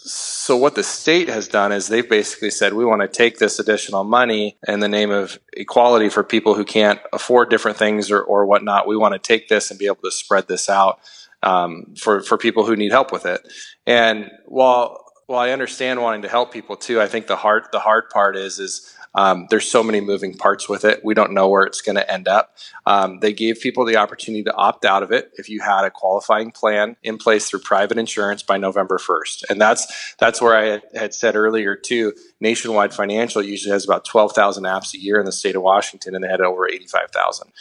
so 0.09 0.57
what 0.57 0.73
the 0.73 0.83
state 0.83 1.29
has 1.29 1.47
done 1.47 1.71
is 1.71 1.87
they've 1.87 2.09
basically 2.09 2.49
said 2.49 2.73
we 2.73 2.83
want 2.83 3.01
to 3.01 3.07
take 3.07 3.37
this 3.37 3.59
additional 3.59 4.03
money 4.03 4.57
in 4.67 4.79
the 4.79 4.87
name 4.87 5.11
of 5.11 5.39
equality 5.53 6.09
for 6.09 6.23
people 6.23 6.55
who 6.55 6.65
can't 6.65 6.99
afford 7.13 7.51
different 7.51 7.77
things 7.77 8.09
or, 8.09 8.19
or 8.19 8.47
whatnot. 8.47 8.87
We 8.87 8.97
want 8.97 9.13
to 9.13 9.19
take 9.19 9.49
this 9.49 9.69
and 9.69 9.79
be 9.79 9.85
able 9.85 10.01
to 10.03 10.11
spread 10.11 10.47
this 10.47 10.67
out 10.67 10.99
um, 11.43 11.93
for 11.95 12.21
for 12.21 12.37
people 12.37 12.65
who 12.65 12.75
need 12.75 12.91
help 12.91 13.11
with 13.11 13.27
it. 13.27 13.41
And 13.85 14.31
while 14.45 15.05
while 15.27 15.41
I 15.41 15.51
understand 15.51 16.01
wanting 16.01 16.23
to 16.23 16.27
help 16.27 16.51
people 16.51 16.75
too, 16.75 16.99
I 16.99 17.07
think 17.07 17.27
the 17.27 17.35
hard 17.35 17.65
the 17.71 17.79
hard 17.79 18.09
part 18.09 18.35
is 18.35 18.57
is 18.57 18.95
um, 19.15 19.47
there's 19.49 19.69
so 19.69 19.83
many 19.83 20.01
moving 20.01 20.35
parts 20.35 20.69
with 20.69 20.85
it. 20.85 21.03
We 21.03 21.13
don't 21.13 21.33
know 21.33 21.47
where 21.47 21.63
it's 21.63 21.81
going 21.81 21.95
to 21.95 22.11
end 22.11 22.27
up. 22.27 22.55
Um, 22.85 23.19
they 23.19 23.33
gave 23.33 23.59
people 23.59 23.85
the 23.85 23.97
opportunity 23.97 24.43
to 24.43 24.53
opt 24.53 24.85
out 24.85 25.03
of 25.03 25.11
it 25.11 25.31
if 25.35 25.49
you 25.49 25.61
had 25.61 25.83
a 25.83 25.91
qualifying 25.91 26.51
plan 26.51 26.95
in 27.03 27.17
place 27.17 27.49
through 27.49 27.59
private 27.59 27.97
insurance 27.97 28.43
by 28.43 28.57
November 28.57 28.97
1st. 28.97 29.43
And 29.49 29.59
that's 29.59 30.15
that's 30.19 30.41
where 30.41 30.55
I 30.55 30.81
had 30.97 31.13
said 31.13 31.35
earlier 31.35 31.75
too. 31.75 32.13
Nationwide 32.39 32.93
Financial 32.93 33.41
usually 33.41 33.73
has 33.73 33.83
about 33.83 34.05
12,000 34.05 34.63
apps 34.63 34.93
a 34.93 34.99
year 34.99 35.19
in 35.19 35.25
the 35.25 35.31
state 35.31 35.55
of 35.55 35.61
Washington, 35.61 36.15
and 36.15 36.23
they 36.23 36.29
had 36.29 36.41
over 36.41 36.67
85,000. 36.69 37.51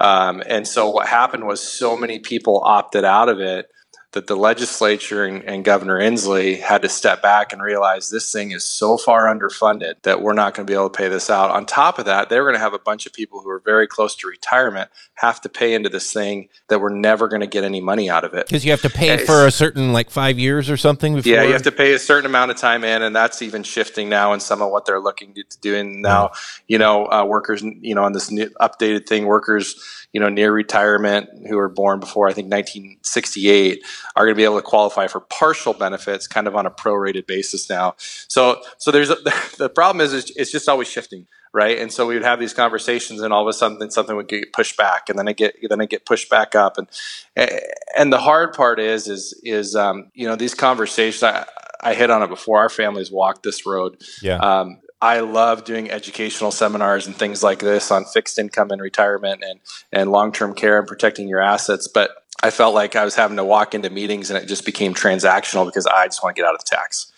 Um, 0.00 0.42
and 0.46 0.66
so 0.66 0.90
what 0.90 1.06
happened 1.06 1.46
was 1.46 1.62
so 1.62 1.96
many 1.96 2.18
people 2.18 2.62
opted 2.64 3.04
out 3.04 3.28
of 3.28 3.40
it 3.40 3.70
that 4.16 4.26
the 4.26 4.34
legislature 4.34 5.24
and, 5.26 5.44
and, 5.44 5.62
Governor 5.62 5.98
Inslee 5.98 6.58
had 6.58 6.80
to 6.82 6.88
step 6.88 7.20
back 7.20 7.52
and 7.52 7.60
realize 7.60 8.08
this 8.08 8.32
thing 8.32 8.50
is 8.50 8.64
so 8.64 8.96
far 8.96 9.26
underfunded 9.26 9.96
that 10.04 10.22
we're 10.22 10.32
not 10.32 10.54
going 10.54 10.66
to 10.66 10.70
be 10.70 10.74
able 10.74 10.88
to 10.88 10.96
pay 10.96 11.08
this 11.08 11.28
out. 11.28 11.50
On 11.50 11.66
top 11.66 11.98
of 11.98 12.06
that, 12.06 12.30
they're 12.30 12.44
going 12.44 12.54
to 12.54 12.60
have 12.60 12.72
a 12.72 12.78
bunch 12.78 13.04
of 13.04 13.12
people 13.12 13.42
who 13.42 13.50
are 13.50 13.60
very 13.60 13.86
close 13.86 14.16
to 14.16 14.26
retirement 14.26 14.90
have 15.16 15.40
to 15.42 15.50
pay 15.50 15.74
into 15.74 15.90
this 15.90 16.12
thing 16.12 16.48
that 16.68 16.80
we're 16.80 16.88
never 16.88 17.28
going 17.28 17.40
to 17.40 17.46
get 17.46 17.62
any 17.62 17.80
money 17.80 18.08
out 18.08 18.24
of 18.24 18.32
it. 18.32 18.46
Because 18.46 18.64
you 18.64 18.70
have 18.70 18.82
to 18.82 18.90
pay 18.90 19.18
for 19.18 19.46
a 19.46 19.50
certain 19.50 19.92
like 19.92 20.08
five 20.08 20.38
years 20.38 20.70
or 20.70 20.78
something 20.78 21.14
before? 21.14 21.32
Yeah, 21.32 21.42
you 21.42 21.52
have 21.52 21.62
to 21.62 21.72
pay 21.72 21.92
a 21.92 21.98
certain 21.98 22.26
amount 22.26 22.50
of 22.50 22.56
time 22.56 22.84
in, 22.84 23.02
and 23.02 23.14
that's 23.14 23.42
even 23.42 23.62
shifting 23.62 24.08
now 24.08 24.32
in 24.32 24.40
some 24.40 24.62
of 24.62 24.70
what 24.70 24.86
they're 24.86 25.00
looking 25.00 25.34
to, 25.34 25.42
to 25.42 25.60
do. 25.60 25.76
And 25.76 26.00
now, 26.00 26.32
you 26.68 26.78
know, 26.78 27.06
uh, 27.10 27.24
workers, 27.24 27.62
you 27.62 27.94
know, 27.94 28.04
on 28.04 28.12
this 28.12 28.30
new 28.30 28.48
updated 28.60 29.06
thing, 29.06 29.26
workers 29.26 30.05
you 30.16 30.20
know, 30.20 30.30
near 30.30 30.50
retirement 30.50 31.28
who 31.46 31.56
were 31.56 31.68
born 31.68 32.00
before 32.00 32.26
I 32.26 32.32
think 32.32 32.46
1968 32.46 33.84
are 34.16 34.24
going 34.24 34.34
to 34.34 34.34
be 34.34 34.44
able 34.44 34.56
to 34.56 34.62
qualify 34.62 35.08
for 35.08 35.20
partial 35.20 35.74
benefits, 35.74 36.26
kind 36.26 36.46
of 36.46 36.56
on 36.56 36.64
a 36.64 36.70
prorated 36.70 37.26
basis 37.26 37.68
now. 37.68 37.96
So, 37.98 38.62
so 38.78 38.90
there's 38.90 39.10
a, 39.10 39.16
the 39.58 39.68
problem 39.68 40.02
is 40.02 40.14
it's 40.14 40.50
just 40.50 40.70
always 40.70 40.88
shifting, 40.88 41.26
right? 41.52 41.78
And 41.78 41.92
so 41.92 42.06
we 42.06 42.14
would 42.14 42.24
have 42.24 42.40
these 42.40 42.54
conversations, 42.54 43.20
and 43.20 43.30
all 43.30 43.42
of 43.42 43.48
a 43.48 43.52
sudden 43.52 43.90
something 43.90 44.16
would 44.16 44.28
get 44.28 44.54
pushed 44.54 44.78
back, 44.78 45.10
and 45.10 45.18
then 45.18 45.28
it 45.28 45.36
get 45.36 45.54
then 45.68 45.82
it 45.82 45.90
get 45.90 46.06
pushed 46.06 46.30
back 46.30 46.54
up, 46.54 46.78
and 46.78 46.88
and 47.94 48.10
the 48.10 48.20
hard 48.20 48.54
part 48.54 48.80
is 48.80 49.08
is 49.08 49.38
is 49.44 49.76
um, 49.76 50.10
you 50.14 50.26
know 50.26 50.34
these 50.34 50.54
conversations. 50.54 51.22
I, 51.24 51.44
I 51.82 51.92
hit 51.92 52.10
on 52.10 52.22
it 52.22 52.28
before. 52.28 52.60
Our 52.60 52.70
families 52.70 53.10
walked 53.10 53.42
this 53.42 53.66
road. 53.66 54.02
Yeah. 54.22 54.38
Um, 54.38 54.80
I 55.06 55.20
love 55.20 55.62
doing 55.62 55.88
educational 55.88 56.50
seminars 56.50 57.06
and 57.06 57.14
things 57.14 57.40
like 57.40 57.60
this 57.60 57.92
on 57.92 58.04
fixed 58.06 58.40
income 58.40 58.72
and 58.72 58.82
retirement 58.82 59.44
and, 59.44 59.60
and 59.92 60.10
long 60.10 60.32
term 60.32 60.52
care 60.52 60.80
and 60.80 60.86
protecting 60.88 61.28
your 61.28 61.40
assets. 61.40 61.86
But 61.86 62.10
I 62.42 62.50
felt 62.50 62.74
like 62.74 62.96
I 62.96 63.04
was 63.04 63.14
having 63.14 63.36
to 63.36 63.44
walk 63.44 63.72
into 63.72 63.88
meetings 63.88 64.30
and 64.30 64.42
it 64.42 64.46
just 64.48 64.66
became 64.66 64.94
transactional 64.94 65.64
because 65.64 65.86
I 65.86 66.06
just 66.06 66.24
want 66.24 66.34
to 66.34 66.42
get 66.42 66.48
out 66.48 66.54
of 66.54 66.64
the 66.64 66.68
tax. 66.68 67.12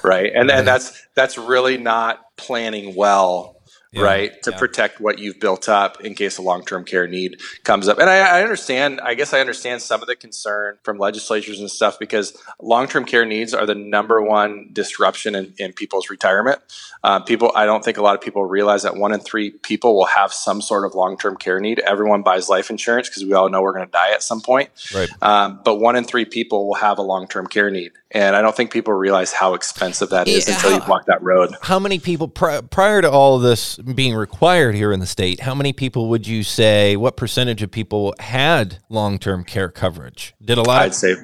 right. 0.04 0.30
And, 0.34 0.50
and 0.50 0.68
that's 0.68 1.06
that's 1.14 1.38
really 1.38 1.78
not 1.78 2.20
planning 2.36 2.94
well 2.94 3.56
yeah, 3.92 4.02
right? 4.02 4.42
To 4.44 4.52
yeah. 4.52 4.58
protect 4.58 5.00
what 5.00 5.18
you've 5.18 5.40
built 5.40 5.68
up 5.68 6.00
in 6.00 6.14
case 6.14 6.38
a 6.38 6.42
long 6.42 6.64
term 6.64 6.84
care 6.84 7.08
need 7.08 7.40
comes 7.64 7.88
up. 7.88 7.98
And 7.98 8.08
I, 8.08 8.38
I, 8.38 8.42
understand, 8.42 9.00
I 9.00 9.14
guess 9.14 9.34
I 9.34 9.40
understand 9.40 9.82
some 9.82 10.00
of 10.00 10.06
the 10.06 10.14
concern 10.14 10.78
from 10.84 10.98
legislatures 10.98 11.58
and 11.58 11.68
stuff 11.68 11.98
because 11.98 12.36
long 12.60 12.86
term 12.86 13.04
care 13.04 13.24
needs 13.24 13.52
are 13.52 13.66
the 13.66 13.74
number 13.74 14.22
one 14.22 14.70
disruption 14.72 15.34
in, 15.34 15.54
in 15.58 15.72
people's 15.72 16.08
retirement. 16.08 16.60
Uh, 17.02 17.18
people, 17.18 17.50
I 17.56 17.66
don't 17.66 17.84
think 17.84 17.96
a 17.96 18.02
lot 18.02 18.14
of 18.14 18.20
people 18.20 18.44
realize 18.44 18.84
that 18.84 18.96
one 18.96 19.12
in 19.12 19.20
three 19.20 19.50
people 19.50 19.96
will 19.96 20.06
have 20.06 20.32
some 20.32 20.62
sort 20.62 20.84
of 20.84 20.94
long 20.94 21.18
term 21.18 21.36
care 21.36 21.58
need. 21.58 21.80
Everyone 21.80 22.22
buys 22.22 22.48
life 22.48 22.70
insurance 22.70 23.08
because 23.08 23.24
we 23.24 23.32
all 23.32 23.48
know 23.48 23.60
we're 23.60 23.72
going 23.72 23.86
to 23.86 23.90
die 23.92 24.12
at 24.12 24.22
some 24.22 24.40
point. 24.40 24.70
Right. 24.94 25.10
Um, 25.20 25.60
but 25.64 25.76
one 25.76 25.96
in 25.96 26.04
three 26.04 26.26
people 26.26 26.68
will 26.68 26.74
have 26.74 26.98
a 26.98 27.02
long 27.02 27.26
term 27.26 27.48
care 27.48 27.70
need. 27.70 27.92
And 28.12 28.34
I 28.34 28.42
don't 28.42 28.56
think 28.56 28.72
people 28.72 28.92
realize 28.92 29.32
how 29.32 29.54
expensive 29.54 30.10
that 30.10 30.26
is 30.26 30.48
yeah, 30.48 30.54
until 30.54 30.72
you 30.72 30.82
walk 30.88 31.06
that 31.06 31.22
road. 31.22 31.54
How 31.62 31.78
many 31.78 32.00
people 32.00 32.26
pri- 32.26 32.60
prior 32.60 33.00
to 33.02 33.10
all 33.10 33.36
of 33.36 33.42
this 33.42 33.78
being 33.94 34.14
required 34.14 34.74
here 34.74 34.92
in 34.92 35.00
the 35.00 35.06
state? 35.06 35.40
How 35.40 35.54
many 35.54 35.72
people 35.72 36.08
would 36.08 36.26
you 36.26 36.42
say? 36.42 36.96
What 36.96 37.16
percentage 37.16 37.62
of 37.62 37.70
people 37.70 38.14
had 38.18 38.78
long 38.88 39.18
term 39.18 39.44
care 39.44 39.68
coverage? 39.68 40.34
Did 40.42 40.58
a 40.58 40.62
lot? 40.62 40.82
I'd 40.82 40.94
say 40.94 41.16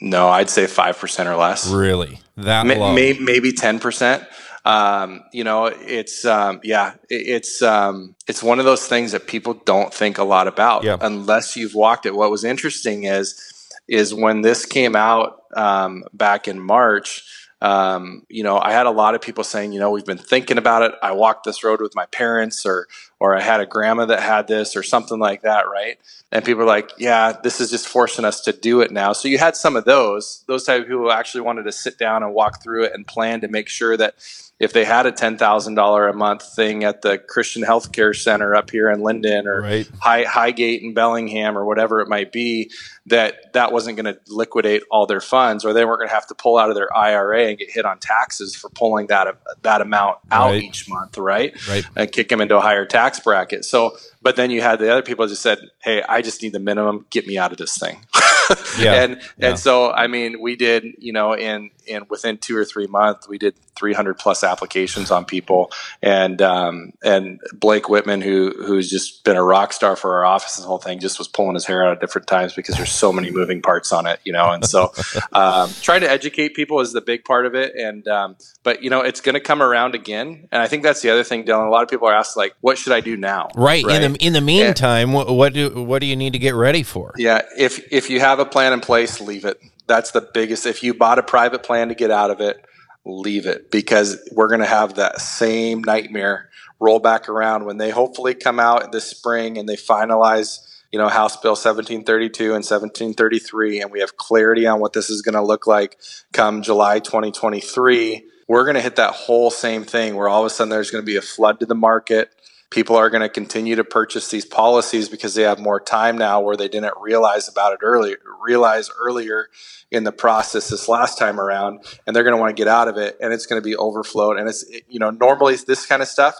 no. 0.00 0.28
I'd 0.28 0.50
say 0.50 0.66
five 0.66 0.98
percent 0.98 1.28
or 1.28 1.36
less. 1.36 1.68
Really, 1.68 2.20
that 2.36 2.66
Ma- 2.66 2.94
may- 2.94 3.18
maybe 3.18 3.52
ten 3.52 3.78
percent. 3.78 4.24
Um, 4.64 5.22
you 5.32 5.44
know, 5.44 5.66
it's 5.66 6.24
um, 6.24 6.60
yeah, 6.64 6.94
it's 7.10 7.60
um, 7.60 8.14
it's 8.26 8.42
one 8.42 8.58
of 8.58 8.64
those 8.64 8.86
things 8.86 9.12
that 9.12 9.26
people 9.26 9.54
don't 9.54 9.92
think 9.92 10.18
a 10.18 10.24
lot 10.24 10.48
about 10.48 10.84
yeah. 10.84 10.96
unless 11.00 11.56
you've 11.56 11.74
walked 11.74 12.06
it. 12.06 12.14
What 12.14 12.30
was 12.30 12.44
interesting 12.44 13.04
is 13.04 13.40
is 13.86 14.14
when 14.14 14.40
this 14.40 14.64
came 14.64 14.96
out 14.96 15.42
um, 15.54 16.04
back 16.12 16.48
in 16.48 16.58
March. 16.58 17.22
Um, 17.64 18.26
you 18.28 18.42
know, 18.42 18.58
I 18.58 18.72
had 18.72 18.84
a 18.84 18.90
lot 18.90 19.14
of 19.14 19.22
people 19.22 19.42
saying, 19.42 19.72
you 19.72 19.80
know, 19.80 19.90
we've 19.90 20.04
been 20.04 20.18
thinking 20.18 20.58
about 20.58 20.82
it. 20.82 20.92
I 21.02 21.12
walked 21.12 21.44
this 21.44 21.64
road 21.64 21.80
with 21.80 21.94
my 21.94 22.04
parents, 22.06 22.66
or 22.66 22.88
or 23.18 23.34
I 23.34 23.40
had 23.40 23.60
a 23.60 23.66
grandma 23.66 24.04
that 24.04 24.20
had 24.20 24.46
this, 24.48 24.76
or 24.76 24.82
something 24.82 25.18
like 25.18 25.40
that, 25.42 25.66
right? 25.66 25.98
And 26.30 26.44
people 26.44 26.64
are 26.64 26.66
like, 26.66 26.90
yeah, 26.98 27.32
this 27.42 27.62
is 27.62 27.70
just 27.70 27.88
forcing 27.88 28.26
us 28.26 28.42
to 28.42 28.52
do 28.52 28.82
it 28.82 28.90
now. 28.90 29.14
So 29.14 29.28
you 29.28 29.38
had 29.38 29.56
some 29.56 29.76
of 29.76 29.86
those, 29.86 30.44
those 30.46 30.64
type 30.64 30.82
of 30.82 30.88
people 30.88 31.04
who 31.04 31.10
actually 31.10 31.40
wanted 31.40 31.62
to 31.62 31.72
sit 31.72 31.96
down 31.96 32.22
and 32.22 32.34
walk 32.34 32.62
through 32.62 32.84
it 32.84 32.92
and 32.92 33.06
plan 33.06 33.40
to 33.40 33.48
make 33.48 33.70
sure 33.70 33.96
that 33.96 34.16
if 34.60 34.72
they 34.72 34.84
had 34.84 35.04
a 35.06 35.12
ten 35.12 35.36
thousand 35.36 35.74
dollar 35.74 36.08
a 36.08 36.14
month 36.14 36.54
thing 36.54 36.84
at 36.84 37.02
the 37.02 37.18
Christian 37.18 37.62
Healthcare 37.62 38.14
Center 38.14 38.54
up 38.54 38.70
here 38.70 38.88
in 38.90 39.00
Lynden 39.00 39.46
or 39.46 39.62
right. 39.62 39.88
High, 40.00 40.24
Highgate 40.24 40.82
in 40.82 40.94
Bellingham 40.94 41.58
or 41.58 41.64
whatever 41.64 42.00
it 42.00 42.08
might 42.08 42.30
be, 42.30 42.70
that 43.06 43.52
that 43.52 43.72
wasn't 43.72 43.96
going 43.96 44.14
to 44.14 44.20
liquidate 44.28 44.82
all 44.90 45.06
their 45.06 45.20
funds, 45.20 45.64
or 45.64 45.72
they 45.72 45.84
weren't 45.84 45.98
going 45.98 46.08
to 46.08 46.14
have 46.14 46.26
to 46.28 46.34
pull 46.34 46.56
out 46.56 46.68
of 46.68 46.76
their 46.76 46.94
IRA 46.96 47.48
and 47.48 47.58
get 47.58 47.70
hit 47.70 47.84
on 47.84 47.98
taxes 47.98 48.54
for 48.54 48.68
pulling 48.70 49.08
that 49.08 49.36
that 49.62 49.80
amount 49.80 50.18
out 50.30 50.52
right. 50.52 50.62
each 50.62 50.88
month, 50.88 51.18
right? 51.18 51.54
Right. 51.68 51.84
And 51.96 52.10
kick 52.10 52.28
them 52.28 52.40
into 52.40 52.56
a 52.56 52.60
higher 52.60 52.86
tax 52.86 53.18
bracket. 53.18 53.64
So, 53.64 53.96
but 54.22 54.36
then 54.36 54.50
you 54.50 54.62
had 54.62 54.78
the 54.78 54.90
other 54.90 55.02
people 55.02 55.26
just 55.26 55.42
said, 55.42 55.58
"Hey, 55.82 56.02
I 56.02 56.22
just 56.22 56.42
need 56.42 56.52
the 56.52 56.60
minimum. 56.60 57.06
Get 57.10 57.26
me 57.26 57.38
out 57.38 57.50
of 57.50 57.58
this 57.58 57.76
thing." 57.76 58.06
yeah. 58.78 59.02
And 59.02 59.20
yeah. 59.36 59.48
and 59.48 59.58
so 59.58 59.90
I 59.90 60.06
mean, 60.06 60.40
we 60.40 60.54
did, 60.56 60.84
you 60.98 61.12
know, 61.12 61.34
in 61.34 61.70
in 61.86 62.06
within 62.08 62.38
two 62.38 62.56
or 62.56 62.64
three 62.64 62.86
months, 62.86 63.28
we 63.28 63.38
did 63.38 63.54
300 63.76 64.14
plus 64.14 64.44
applications 64.44 65.10
on 65.10 65.24
people, 65.24 65.70
and 66.02 66.40
um, 66.40 66.92
and 67.02 67.40
Blake 67.52 67.88
Whitman, 67.88 68.20
who 68.20 68.52
who's 68.64 68.90
just 68.90 69.24
been 69.24 69.36
a 69.36 69.42
rock 69.42 69.72
star 69.72 69.96
for 69.96 70.16
our 70.16 70.24
office, 70.24 70.56
this 70.56 70.64
whole 70.64 70.78
thing 70.78 71.00
just 71.00 71.18
was 71.18 71.28
pulling 71.28 71.54
his 71.54 71.66
hair 71.66 71.84
out 71.84 71.92
at 71.92 72.00
different 72.00 72.26
times 72.26 72.54
because 72.54 72.76
there's 72.76 72.92
so 72.92 73.12
many 73.12 73.30
moving 73.30 73.62
parts 73.62 73.92
on 73.92 74.06
it, 74.06 74.20
you 74.24 74.32
know. 74.32 74.50
And 74.50 74.64
so, 74.64 74.92
um, 75.32 75.70
trying 75.82 76.02
to 76.02 76.10
educate 76.10 76.54
people 76.54 76.80
is 76.80 76.92
the 76.92 77.00
big 77.00 77.24
part 77.24 77.46
of 77.46 77.54
it, 77.54 77.74
and 77.74 78.06
um, 78.08 78.36
but 78.62 78.82
you 78.82 78.90
know, 78.90 79.00
it's 79.00 79.20
going 79.20 79.34
to 79.34 79.40
come 79.40 79.62
around 79.62 79.94
again, 79.94 80.48
and 80.52 80.62
I 80.62 80.68
think 80.68 80.82
that's 80.82 81.02
the 81.02 81.10
other 81.10 81.24
thing, 81.24 81.44
Dillon. 81.44 81.66
A 81.66 81.70
lot 81.70 81.82
of 81.82 81.88
people 81.88 82.08
are 82.08 82.14
asked 82.14 82.36
like, 82.36 82.54
"What 82.60 82.78
should 82.78 82.92
I 82.92 83.00
do 83.00 83.16
now?" 83.16 83.48
Right. 83.54 83.84
right? 83.84 84.02
In 84.02 84.12
the 84.12 84.18
in 84.24 84.32
the 84.32 84.40
meantime, 84.40 85.08
and, 85.08 85.14
what, 85.14 85.28
what 85.28 85.52
do 85.52 85.82
what 85.82 86.00
do 86.00 86.06
you 86.06 86.16
need 86.16 86.32
to 86.34 86.38
get 86.38 86.54
ready 86.54 86.82
for? 86.82 87.12
Yeah, 87.16 87.42
if 87.56 87.92
if 87.92 88.10
you 88.10 88.20
have 88.20 88.38
a 88.38 88.44
plan 88.44 88.72
in 88.72 88.80
place, 88.80 89.20
leave 89.20 89.44
it. 89.44 89.60
That's 89.86 90.12
the 90.12 90.28
biggest. 90.32 90.66
If 90.66 90.82
you 90.82 90.94
bought 90.94 91.18
a 91.18 91.22
private 91.22 91.62
plan 91.62 91.88
to 91.88 91.94
get 91.94 92.10
out 92.10 92.30
of 92.30 92.40
it, 92.40 92.64
leave 93.04 93.46
it 93.46 93.70
because 93.70 94.18
we're 94.32 94.48
going 94.48 94.60
to 94.60 94.66
have 94.66 94.94
that 94.94 95.20
same 95.20 95.82
nightmare 95.82 96.48
roll 96.80 96.98
back 96.98 97.28
around 97.28 97.64
when 97.64 97.76
they 97.76 97.90
hopefully 97.90 98.34
come 98.34 98.58
out 98.58 98.92
this 98.92 99.04
spring 99.04 99.58
and 99.58 99.68
they 99.68 99.76
finalize 99.76 100.60
you 100.90 100.98
know 100.98 101.08
house 101.08 101.36
bill 101.36 101.52
1732 101.52 102.44
and 102.44 102.64
1733 102.64 103.82
and 103.82 103.90
we 103.90 104.00
have 104.00 104.16
clarity 104.16 104.66
on 104.66 104.80
what 104.80 104.92
this 104.92 105.10
is 105.10 105.22
going 105.22 105.34
to 105.34 105.42
look 105.42 105.66
like 105.66 105.98
come 106.32 106.62
july 106.62 106.98
2023 106.98 108.24
we're 108.48 108.64
going 108.64 108.74
to 108.74 108.80
hit 108.80 108.96
that 108.96 109.12
whole 109.12 109.50
same 109.50 109.84
thing 109.84 110.14
where 110.16 110.28
all 110.28 110.40
of 110.40 110.46
a 110.46 110.50
sudden 110.50 110.70
there's 110.70 110.90
going 110.90 111.02
to 111.02 111.06
be 111.06 111.16
a 111.16 111.22
flood 111.22 111.60
to 111.60 111.66
the 111.66 111.74
market 111.74 112.33
people 112.74 112.96
are 112.96 113.08
going 113.08 113.22
to 113.22 113.28
continue 113.28 113.76
to 113.76 113.84
purchase 113.84 114.30
these 114.30 114.44
policies 114.44 115.08
because 115.08 115.36
they 115.36 115.42
have 115.42 115.60
more 115.60 115.78
time 115.78 116.18
now 116.18 116.40
where 116.40 116.56
they 116.56 116.66
didn't 116.66 116.92
realize 117.00 117.48
about 117.48 117.72
it 117.72 117.78
earlier 117.82 118.16
realize 118.42 118.90
earlier 119.00 119.48
in 119.92 120.02
the 120.02 120.10
process 120.10 120.70
this 120.70 120.88
last 120.88 121.16
time 121.16 121.38
around 121.38 121.78
and 122.04 122.14
they're 122.14 122.24
going 122.24 122.34
to 122.34 122.40
want 122.40 122.50
to 122.50 122.60
get 122.60 122.66
out 122.66 122.88
of 122.88 122.96
it 122.96 123.16
and 123.20 123.32
it's 123.32 123.46
going 123.46 123.62
to 123.62 123.64
be 123.64 123.76
overflowed 123.76 124.36
and 124.36 124.48
it's 124.48 124.64
you 124.88 124.98
know 124.98 125.10
normally 125.10 125.54
this 125.54 125.86
kind 125.86 126.02
of 126.02 126.08
stuff 126.08 126.34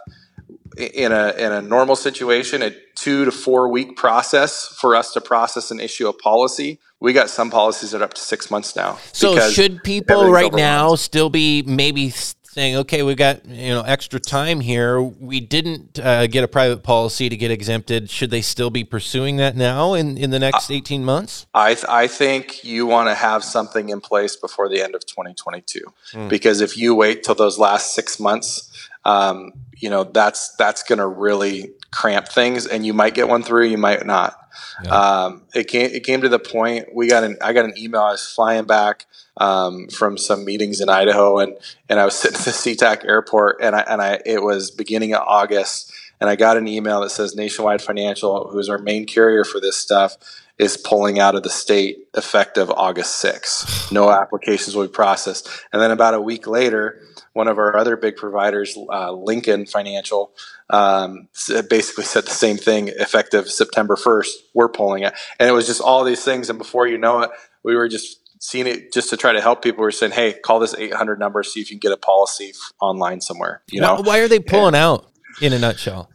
in 0.76 1.12
a 1.12 1.30
in 1.38 1.52
a 1.52 1.62
normal 1.62 1.94
situation 1.94 2.62
a 2.62 2.72
2 2.96 3.26
to 3.26 3.30
4 3.30 3.68
week 3.68 3.96
process 3.96 4.66
for 4.66 4.96
us 4.96 5.12
to 5.12 5.20
process 5.20 5.70
and 5.70 5.80
issue 5.80 6.08
a 6.08 6.12
policy 6.12 6.80
we 6.98 7.12
got 7.12 7.30
some 7.30 7.48
policies 7.48 7.92
that 7.92 8.00
are 8.00 8.04
up 8.04 8.14
to 8.14 8.20
6 8.20 8.50
months 8.50 8.74
now 8.74 8.98
so 9.12 9.38
should 9.50 9.84
people 9.84 10.32
right 10.32 10.52
now 10.52 10.96
still 10.96 11.30
be 11.30 11.62
maybe 11.62 12.12
saying, 12.54 12.76
okay, 12.76 13.02
we've 13.02 13.16
got 13.16 13.44
you 13.46 13.70
know 13.70 13.82
extra 13.82 14.20
time 14.20 14.61
here. 14.61 15.02
We 15.02 15.40
didn't 15.40 15.99
uh, 15.99 16.28
get 16.28 16.44
a 16.44 16.49
private 16.49 16.82
policy 16.82 17.28
to 17.28 17.37
get 17.37 17.50
exempted. 17.50 18.08
Should 18.08 18.30
they 18.30 18.40
still 18.40 18.70
be 18.70 18.84
pursuing 18.84 19.37
that 19.37 19.56
now 19.56 19.94
in, 19.94 20.16
in 20.16 20.30
the 20.30 20.38
next 20.38 20.70
eighteen 20.70 21.04
months? 21.04 21.46
I 21.52 21.75
th- 21.75 21.87
I 21.88 22.06
think 22.06 22.62
you 22.64 22.87
want 22.87 23.08
to 23.08 23.14
have 23.14 23.42
something 23.42 23.88
in 23.88 24.00
place 24.00 24.37
before 24.37 24.68
the 24.68 24.80
end 24.80 24.94
of 24.94 25.04
2022, 25.04 25.80
mm. 26.12 26.28
because 26.28 26.61
if 26.61 26.78
you 26.78 26.94
wait 26.94 27.25
till 27.25 27.34
those 27.34 27.58
last 27.58 27.94
six 27.94 28.20
months, 28.20 28.70
um, 29.04 29.52
you 29.76 29.90
know 29.90 30.04
that's 30.04 30.54
that's 30.56 30.82
going 30.84 31.00
to 31.00 31.08
really 31.08 31.73
cramp 31.94 32.28
things, 32.28 32.66
and 32.66 32.84
you 32.84 32.92
might 32.92 33.14
get 33.14 33.28
one 33.28 33.42
through, 33.42 33.66
you 33.66 33.78
might 33.78 34.04
not. 34.04 34.36
Yeah. 34.82 34.90
Um, 34.90 35.42
it 35.54 35.68
came 35.68 35.90
it 35.90 36.04
came 36.04 36.20
to 36.22 36.28
the 36.28 36.38
point 36.38 36.94
we 36.94 37.08
got 37.08 37.24
an 37.24 37.36
I 37.40 37.52
got 37.52 37.64
an 37.64 37.74
email. 37.76 38.02
I 38.02 38.12
was 38.12 38.26
flying 38.26 38.64
back 38.64 39.06
um, 39.36 39.88
from 39.88 40.18
some 40.18 40.44
meetings 40.44 40.80
in 40.80 40.88
Idaho, 40.88 41.38
and 41.38 41.56
and 41.88 42.00
I 42.00 42.04
was 42.04 42.14
sitting 42.18 42.38
at 42.38 42.44
the 42.44 42.50
SeaTac 42.50 43.04
airport, 43.04 43.58
and 43.60 43.76
I 43.76 43.80
and 43.80 44.02
I 44.02 44.20
it 44.26 44.42
was 44.42 44.70
beginning 44.70 45.14
of 45.14 45.22
August, 45.26 45.92
and 46.20 46.28
I 46.28 46.36
got 46.36 46.56
an 46.56 46.66
email 46.66 47.00
that 47.00 47.10
says 47.10 47.36
Nationwide 47.36 47.82
Financial, 47.82 48.48
who 48.48 48.58
is 48.58 48.68
our 48.68 48.78
main 48.78 49.06
carrier 49.06 49.44
for 49.44 49.60
this 49.60 49.76
stuff, 49.76 50.16
is 50.58 50.76
pulling 50.76 51.18
out 51.18 51.34
of 51.34 51.42
the 51.42 51.50
state 51.50 52.08
effective 52.14 52.70
August 52.70 53.22
6th. 53.24 53.70
No 53.92 54.10
applications 54.10 54.74
will 54.74 54.86
be 54.86 54.92
processed, 54.92 55.48
and 55.72 55.80
then 55.80 55.90
about 55.90 56.14
a 56.14 56.20
week 56.20 56.46
later, 56.46 57.00
one 57.34 57.48
of 57.48 57.58
our 57.58 57.76
other 57.76 57.96
big 57.96 58.16
providers, 58.16 58.78
uh, 58.90 59.12
Lincoln 59.12 59.66
Financial, 59.66 60.32
um, 60.70 61.28
basically 61.68 62.04
said 62.04 62.24
the 62.24 62.30
same 62.30 62.56
thing 62.56 62.88
effective 62.88 63.50
September 63.50 63.96
1st. 63.96 64.30
We're 64.54 64.68
pulling 64.68 65.02
it, 65.02 65.12
and 65.38 65.48
it 65.48 65.52
was 65.52 65.66
just 65.66 65.82
all 65.82 66.04
these 66.04 66.24
things, 66.24 66.48
and 66.48 66.58
before 66.58 66.86
you 66.86 66.96
know 66.96 67.20
it, 67.20 67.30
we 67.62 67.76
were 67.76 67.88
just 67.88 68.20
seeing 68.40 68.66
it 68.66 68.92
just 68.92 69.10
to 69.10 69.16
try 69.16 69.32
to 69.32 69.40
help 69.40 69.62
people. 69.62 69.82
We're 69.82 69.90
saying, 69.90 70.12
hey, 70.12 70.32
call 70.32 70.60
this 70.60 70.74
800 70.74 71.18
number, 71.18 71.42
see 71.42 71.60
if 71.60 71.70
you 71.70 71.76
can 71.78 71.80
get 71.90 71.92
a 71.92 72.00
policy 72.00 72.52
online 72.80 73.20
somewhere. 73.20 73.62
You 73.70 73.80
know, 73.80 73.96
why, 73.96 74.00
why 74.00 74.18
are 74.20 74.28
they 74.28 74.40
pulling 74.40 74.68
and, 74.68 74.76
out? 74.76 75.10
In 75.40 75.52
a 75.52 75.58
nutshell, 75.58 76.08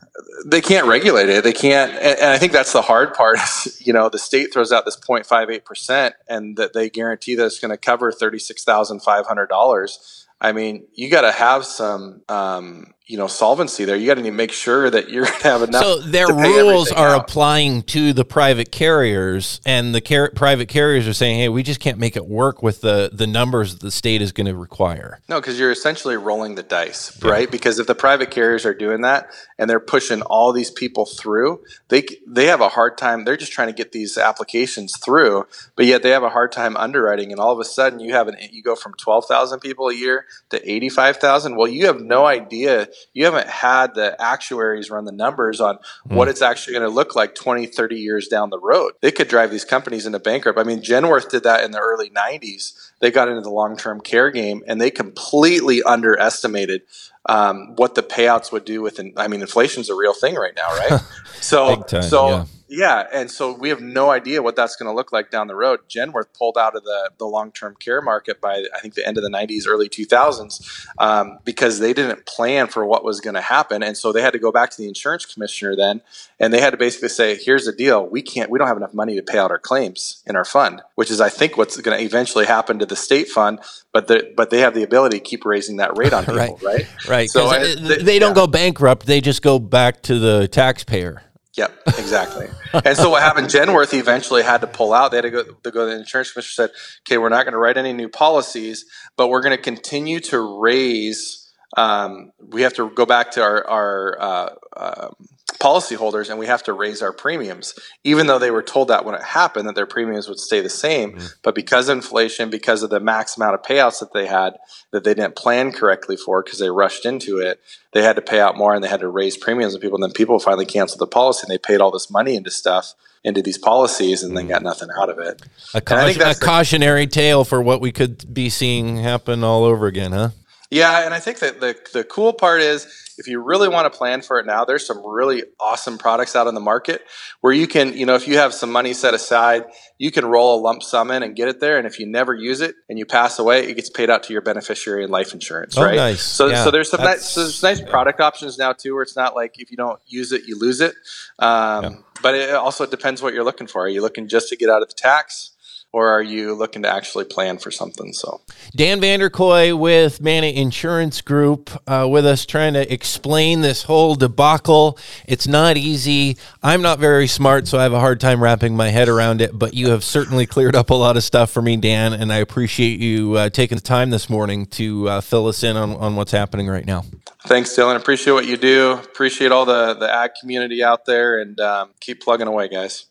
they 0.45 0.61
can't 0.61 0.87
regulate 0.87 1.27
it. 1.27 1.43
They 1.43 1.51
can't, 1.51 1.91
and, 1.91 2.19
and 2.19 2.31
I 2.31 2.37
think 2.37 2.53
that's 2.53 2.71
the 2.71 2.81
hard 2.81 3.13
part. 3.13 3.37
Is, 3.37 3.85
you 3.85 3.91
know, 3.91 4.07
the 4.07 4.17
state 4.17 4.53
throws 4.53 4.71
out 4.71 4.85
this 4.85 4.97
0.58 4.97 5.65
percent, 5.65 6.15
and 6.29 6.55
that 6.55 6.71
they 6.73 6.89
guarantee 6.89 7.35
that 7.35 7.45
it's 7.45 7.59
going 7.59 7.71
to 7.71 7.77
cover 7.77 8.13
thirty 8.13 8.39
six 8.39 8.63
thousand 8.63 9.01
five 9.01 9.27
hundred 9.27 9.47
dollars. 9.47 10.27
I 10.41 10.51
mean, 10.53 10.87
you 10.93 11.09
got 11.09 11.21
to 11.21 11.31
have 11.31 11.65
some 11.65 12.21
um, 12.29 12.93
you 13.09 13.17
know 13.17 13.25
solvency 13.25 13.85
there. 13.85 13.95
You 13.95 14.05
got 14.05 14.21
to 14.21 14.31
make 14.31 14.51
sure 14.51 14.87
that 14.87 15.09
you're 15.09 15.25
going 15.25 15.39
to 15.39 15.47
have 15.47 15.63
enough. 15.63 15.83
So 15.83 15.99
their 15.99 16.27
rules 16.27 16.91
are 16.91 17.15
out. 17.15 17.21
applying 17.21 17.81
to 17.83 18.13
the 18.13 18.23
private 18.23 18.71
carriers, 18.71 19.59
and 19.65 19.95
the 19.95 19.99
car- 19.99 20.31
private 20.35 20.69
carriers 20.69 21.07
are 21.07 21.13
saying, 21.13 21.39
"Hey, 21.39 21.49
we 21.49 21.63
just 21.63 21.79
can't 21.79 21.97
make 21.97 22.15
it 22.15 22.27
work 22.27 22.61
with 22.61 22.81
the 22.81 23.09
the 23.11 23.25
numbers 23.25 23.73
that 23.73 23.81
the 23.81 23.89
state 23.89 24.21
is 24.21 24.31
going 24.31 24.45
to 24.45 24.55
require." 24.55 25.21
No, 25.27 25.41
because 25.41 25.59
you're 25.59 25.71
essentially 25.71 26.17
rolling 26.17 26.53
the 26.53 26.61
dice, 26.61 27.17
yeah. 27.21 27.31
right? 27.31 27.51
Because 27.51 27.79
if 27.79 27.87
the 27.87 27.95
private 27.95 28.29
carriers 28.29 28.63
are 28.63 28.75
doing 28.75 29.01
that 29.01 29.31
and 29.57 29.67
they're 29.67 29.79
pushing 29.79 30.21
all 30.21 30.53
these 30.53 30.69
people 30.69 31.07
through, 31.07 31.63
they 31.87 32.03
they 32.27 32.45
have 32.45 32.61
a 32.61 32.69
hard 32.69 32.95
time. 32.95 33.23
They're 33.23 33.37
just 33.37 33.51
trying 33.51 33.69
to 33.69 33.73
get 33.73 33.91
these 33.91 34.19
applications 34.19 34.95
through, 34.99 35.47
but 35.75 35.87
yet 35.87 36.03
they 36.03 36.11
have 36.11 36.23
a 36.23 36.29
hard 36.29 36.51
time 36.51 36.77
underwriting. 36.77 37.31
And 37.31 37.41
all 37.41 37.51
of 37.51 37.59
a 37.59 37.65
sudden, 37.65 37.99
you 37.99 38.13
have 38.13 38.27
an 38.27 38.35
you 38.51 38.61
go 38.61 38.75
from 38.75 38.93
twelve 38.93 39.25
thousand 39.25 39.61
people 39.61 39.87
a 39.87 39.95
year 39.95 40.27
to 40.51 40.71
eighty 40.71 40.89
five 40.89 41.17
thousand. 41.17 41.55
Well, 41.55 41.67
you 41.67 41.87
have 41.87 41.99
no 41.99 42.27
idea 42.27 42.87
you 43.13 43.25
haven't 43.25 43.47
had 43.47 43.95
the 43.95 44.19
actuaries 44.21 44.89
run 44.89 45.05
the 45.05 45.11
numbers 45.11 45.61
on 45.61 45.75
mm. 45.75 46.15
what 46.15 46.27
it's 46.27 46.41
actually 46.41 46.73
going 46.73 46.87
to 46.87 46.93
look 46.93 47.15
like 47.15 47.35
20, 47.35 47.65
30 47.65 47.95
years 47.95 48.27
down 48.27 48.49
the 48.49 48.59
road. 48.59 48.93
They 49.01 49.11
could 49.11 49.27
drive 49.27 49.51
these 49.51 49.65
companies 49.65 50.05
into 50.05 50.19
bankrupt. 50.19 50.59
I 50.59 50.63
mean, 50.63 50.81
Genworth 50.81 51.29
did 51.29 51.43
that 51.43 51.63
in 51.63 51.71
the 51.71 51.79
early 51.79 52.09
90s. 52.09 52.91
They 52.99 53.11
got 53.11 53.29
into 53.29 53.41
the 53.41 53.49
long 53.49 53.77
term 53.77 54.01
care 54.01 54.31
game 54.31 54.63
and 54.67 54.79
they 54.79 54.91
completely 54.91 55.83
underestimated 55.83 56.81
um, 57.25 57.75
what 57.75 57.95
the 57.95 58.03
payouts 58.03 58.51
would 58.51 58.65
do 58.65 58.81
with. 58.81 58.99
I 59.17 59.27
mean, 59.27 59.41
inflation's 59.41 59.89
a 59.89 59.95
real 59.95 60.13
thing 60.13 60.35
right 60.35 60.53
now, 60.55 60.69
right? 60.69 61.01
so, 61.41 61.81
time, 61.83 62.01
so. 62.03 62.29
Yeah 62.29 62.45
yeah, 62.69 63.07
and 63.11 63.31
so 63.31 63.51
we 63.51 63.69
have 63.69 63.81
no 63.81 64.11
idea 64.11 64.43
what 64.43 64.55
that's 64.55 64.75
going 64.75 64.87
to 64.89 64.95
look 64.95 65.11
like 65.11 65.31
down 65.31 65.47
the 65.47 65.55
road. 65.55 65.79
Genworth 65.89 66.27
pulled 66.37 66.57
out 66.57 66.75
of 66.75 66.83
the, 66.83 67.09
the 67.17 67.25
long 67.25 67.51
term 67.51 67.75
care 67.79 68.01
market 68.01 68.39
by 68.39 68.63
I 68.75 68.79
think 68.79 68.93
the 68.93 69.05
end 69.05 69.17
of 69.17 69.23
the 69.23 69.29
90s, 69.29 69.67
early 69.67 69.89
2000s, 69.89 70.87
um, 70.99 71.39
because 71.43 71.79
they 71.79 71.93
didn't 71.93 72.27
plan 72.27 72.67
for 72.67 72.85
what 72.85 73.03
was 73.03 73.21
going 73.21 73.33
to 73.33 73.41
happen, 73.41 73.81
and 73.81 73.97
so 73.97 74.11
they 74.11 74.21
had 74.21 74.33
to 74.33 74.39
go 74.39 74.51
back 74.51 74.69
to 74.71 74.77
the 74.77 74.87
insurance 74.87 75.25
commissioner 75.25 75.75
then, 75.75 76.01
and 76.39 76.53
they 76.53 76.61
had 76.61 76.69
to 76.69 76.77
basically 76.77 77.09
say, 77.09 77.35
"Here's 77.35 77.65
the 77.65 77.73
deal: 77.73 78.05
we 78.05 78.21
can't, 78.21 78.51
we 78.51 78.59
don't 78.59 78.67
have 78.67 78.77
enough 78.77 78.93
money 78.93 79.15
to 79.15 79.23
pay 79.23 79.39
out 79.39 79.49
our 79.49 79.59
claims 79.59 80.23
in 80.27 80.35
our 80.35 80.45
fund," 80.45 80.81
which 80.95 81.09
is 81.09 81.19
I 81.19 81.29
think 81.29 81.57
what's 81.57 81.75
going 81.81 81.97
to 81.97 82.03
eventually 82.03 82.45
happen 82.45 82.77
to 82.79 82.85
the 82.85 82.95
state 82.95 83.29
fund. 83.29 83.59
But 83.91 84.07
the, 84.07 84.31
but 84.37 84.51
they 84.51 84.59
have 84.59 84.75
the 84.75 84.83
ability 84.83 85.17
to 85.17 85.23
keep 85.23 85.45
raising 85.45 85.77
that 85.77 85.97
rate 85.97 86.13
on 86.13 86.25
people, 86.25 86.59
right? 86.61 86.61
Right. 86.63 87.07
right. 87.07 87.29
So 87.29 87.47
I, 87.47 87.73
they, 87.73 87.97
they, 88.03 88.19
don't 88.19 88.31
yeah. 88.31 88.35
go 88.35 88.47
bankrupt; 88.47 89.07
they 89.07 89.21
just 89.21 89.41
go 89.41 89.57
back 89.57 90.03
to 90.03 90.19
the 90.19 90.47
taxpayer. 90.47 91.23
Yep, 91.59 91.77
exactly. 91.97 92.47
and 92.85 92.95
so 92.95 93.09
what 93.09 93.21
happened? 93.21 93.47
Genworth 93.47 93.93
eventually 93.93 94.43
had 94.43 94.61
to 94.61 94.67
pull 94.67 94.93
out. 94.93 95.11
They 95.11 95.17
had 95.17 95.23
to 95.23 95.29
go. 95.29 95.43
To 95.43 95.71
go 95.71 95.85
the 95.85 95.97
insurance 95.97 96.31
commissioner 96.31 96.67
said, 96.67 96.75
"Okay, 97.01 97.17
we're 97.17 97.27
not 97.27 97.43
going 97.43 97.51
to 97.51 97.57
write 97.57 97.75
any 97.75 97.91
new 97.91 98.07
policies, 98.07 98.85
but 99.17 99.27
we're 99.27 99.41
going 99.41 99.57
to 99.57 99.61
continue 99.61 100.21
to 100.21 100.39
raise. 100.61 101.51
Um, 101.75 102.31
we 102.39 102.61
have 102.61 102.73
to 102.75 102.89
go 102.91 103.05
back 103.05 103.31
to 103.31 103.41
our 103.41 103.67
our 103.67 104.21
uh, 104.21 104.49
uh, 104.77 105.09
policyholders 105.51 106.29
and 106.29 106.39
we 106.39 106.47
have 106.47 106.63
to 106.63 106.73
raise 106.73 107.01
our 107.01 107.13
premiums, 107.13 107.73
even 108.03 108.27
though 108.27 108.39
they 108.39 108.51
were 108.51 108.63
told 108.63 108.87
that 108.87 109.05
when 109.05 109.15
it 109.15 109.23
happened 109.23 109.67
that 109.67 109.75
their 109.75 109.85
premiums 109.85 110.27
would 110.27 110.39
stay 110.39 110.61
the 110.61 110.69
same. 110.69 111.13
Mm-hmm. 111.13 111.27
But 111.43 111.55
because 111.55 111.89
of 111.89 111.97
inflation, 111.97 112.49
because 112.49 112.83
of 112.83 112.89
the 112.89 112.99
max 112.99 113.37
amount 113.37 113.55
of 113.55 113.61
payouts 113.61 113.99
that 113.99 114.13
they 114.13 114.27
had 114.27 114.57
that 114.91 115.03
they 115.03 115.13
didn't 115.13 115.35
plan 115.35 115.71
correctly 115.71 116.17
for 116.17 116.43
because 116.43 116.59
they 116.59 116.69
rushed 116.69 117.05
into 117.05 117.39
it, 117.39 117.59
they 117.93 118.03
had 118.03 118.15
to 118.15 118.21
pay 118.21 118.39
out 118.39 118.57
more 118.57 118.73
and 118.73 118.83
they 118.83 118.89
had 118.89 119.01
to 119.01 119.07
raise 119.07 119.37
premiums 119.37 119.73
and 119.73 119.81
people. 119.81 119.97
And 119.97 120.03
then 120.03 120.13
people 120.13 120.39
finally 120.39 120.65
canceled 120.65 120.99
the 120.99 121.07
policy 121.07 121.45
and 121.47 121.53
they 121.53 121.57
paid 121.57 121.81
all 121.81 121.91
this 121.91 122.11
money 122.11 122.35
into 122.35 122.51
stuff 122.51 122.93
into 123.23 123.41
these 123.41 123.57
policies 123.57 124.23
and 124.23 124.35
then 124.35 124.45
mm-hmm. 124.45 124.53
got 124.53 124.63
nothing 124.63 124.89
out 124.97 125.09
of 125.09 125.19
it. 125.19 125.41
A, 125.73 125.81
caution, 125.81 126.21
a 126.21 126.35
cautionary 126.35 127.07
tale 127.07 127.43
for 127.43 127.61
what 127.61 127.81
we 127.81 127.91
could 127.91 128.33
be 128.33 128.49
seeing 128.49 128.97
happen 128.97 129.43
all 129.43 129.65
over 129.65 129.87
again, 129.87 130.11
huh? 130.11 130.29
Yeah, 130.71 131.03
and 131.03 131.13
I 131.13 131.19
think 131.19 131.39
that 131.39 131.59
the 131.59 131.75
the 131.93 132.03
cool 132.03 132.33
part 132.33 132.61
is 132.61 132.85
if 133.19 133.27
you 133.27 133.39
really 133.41 133.67
want 133.67 133.91
to 133.91 133.95
plan 133.95 134.21
for 134.21 134.39
it 134.39 134.45
now, 134.45 134.63
there's 134.63 134.85
some 134.85 135.05
really 135.05 135.43
awesome 135.59 135.97
products 135.97 136.35
out 136.35 136.47
in 136.47 136.53
the 136.53 136.61
market 136.61 137.01
where 137.41 137.51
you 137.51 137.67
can, 137.67 137.93
you 137.97 138.05
know, 138.05 138.15
if 138.15 138.27
you 138.27 138.37
have 138.37 138.53
some 138.53 138.71
money 138.71 138.93
set 138.93 139.13
aside, 139.13 139.65
you 139.97 140.09
can 140.09 140.25
roll 140.25 140.57
a 140.57 140.59
lump 140.61 140.81
sum 140.81 141.11
in 141.11 141.21
and 141.21 141.35
get 141.35 141.49
it 141.49 141.59
there. 141.59 141.77
And 141.77 141.85
if 141.85 141.99
you 141.99 142.05
never 142.05 142.33
use 142.33 142.61
it 142.61 142.75
and 142.87 142.97
you 142.97 143.05
pass 143.05 143.37
away, 143.37 143.67
it 143.67 143.75
gets 143.75 143.89
paid 143.89 144.09
out 144.09 144.23
to 144.23 144.33
your 144.33 144.41
beneficiary 144.41 145.03
in 145.03 145.11
life 145.11 145.33
insurance, 145.33 145.77
oh, 145.77 145.83
right? 145.83 145.97
Nice. 145.97 146.21
So, 146.21 146.47
yeah, 146.47 146.63
so 146.63 146.71
there's 146.71 146.89
some 146.89 147.01
nice, 147.01 147.25
so 147.25 147.41
there's 147.41 147.61
nice 147.61 147.81
product 147.81 148.21
options 148.21 148.57
now 148.57 148.71
too, 148.71 148.93
where 148.93 149.03
it's 149.03 149.17
not 149.17 149.35
like 149.35 149.59
if 149.59 149.71
you 149.71 149.77
don't 149.77 149.99
use 150.07 150.31
it, 150.31 150.43
you 150.45 150.57
lose 150.57 150.79
it. 150.79 150.95
Um, 151.39 151.83
yeah. 151.83 151.89
But 152.21 152.35
it 152.35 152.53
also 152.53 152.85
depends 152.85 153.21
what 153.21 153.33
you're 153.33 153.43
looking 153.43 153.67
for. 153.67 153.83
Are 153.83 153.89
you 153.89 154.01
looking 154.01 154.29
just 154.29 154.49
to 154.49 154.55
get 154.55 154.69
out 154.69 154.81
of 154.81 154.87
the 154.87 154.95
tax? 154.95 155.51
Or 155.91 156.09
are 156.09 156.21
you 156.21 156.53
looking 156.53 156.83
to 156.83 156.89
actually 156.89 157.25
plan 157.25 157.57
for 157.57 157.71
something? 157.71 158.13
So, 158.13 158.41
Dan 158.75 159.01
Vanderkooi 159.01 159.77
with 159.77 160.21
Mana 160.21 160.47
Insurance 160.47 161.21
Group 161.21 161.71
uh, 161.87 162.07
with 162.07 162.27
us 162.27 162.45
trying 162.45 162.73
to 162.73 162.93
explain 162.93 163.61
this 163.61 163.83
whole 163.83 164.13
debacle. 164.13 164.99
It's 165.25 165.47
not 165.47 165.77
easy. 165.77 166.37
I'm 166.61 166.83
not 166.83 166.99
very 166.99 167.25
smart, 167.25 167.67
so 167.67 167.79
I 167.79 167.83
have 167.83 167.93
a 167.93 167.99
hard 167.99 168.19
time 168.19 168.43
wrapping 168.43 168.75
my 168.75 168.89
head 168.89 169.09
around 169.09 169.41
it, 169.41 169.57
but 169.57 169.73
you 169.73 169.89
have 169.89 170.03
certainly 170.03 170.45
cleared 170.45 170.75
up 170.75 170.91
a 170.91 170.93
lot 170.95 171.17
of 171.17 171.23
stuff 171.23 171.49
for 171.49 171.61
me, 171.63 171.75
Dan, 171.75 172.13
and 172.13 172.31
I 172.31 172.37
appreciate 172.37 172.99
you 172.99 173.33
uh, 173.33 173.49
taking 173.49 173.75
the 173.75 173.81
time 173.81 174.11
this 174.11 174.29
morning 174.29 174.67
to 174.67 175.09
uh, 175.09 175.21
fill 175.21 175.47
us 175.47 175.63
in 175.63 175.75
on, 175.75 175.95
on 175.95 176.15
what's 176.15 176.31
happening 176.31 176.67
right 176.67 176.85
now. 176.85 177.03
Thanks, 177.47 177.75
Dillon. 177.75 177.95
Appreciate 177.95 178.33
what 178.33 178.45
you 178.45 178.57
do. 178.57 178.91
Appreciate 178.91 179.51
all 179.51 179.65
the, 179.65 179.95
the 179.95 180.13
ag 180.13 180.31
community 180.39 180.83
out 180.83 181.05
there 181.05 181.39
and 181.39 181.59
um, 181.59 181.91
keep 181.99 182.21
plugging 182.21 182.47
away, 182.47 182.67
guys. 182.67 183.09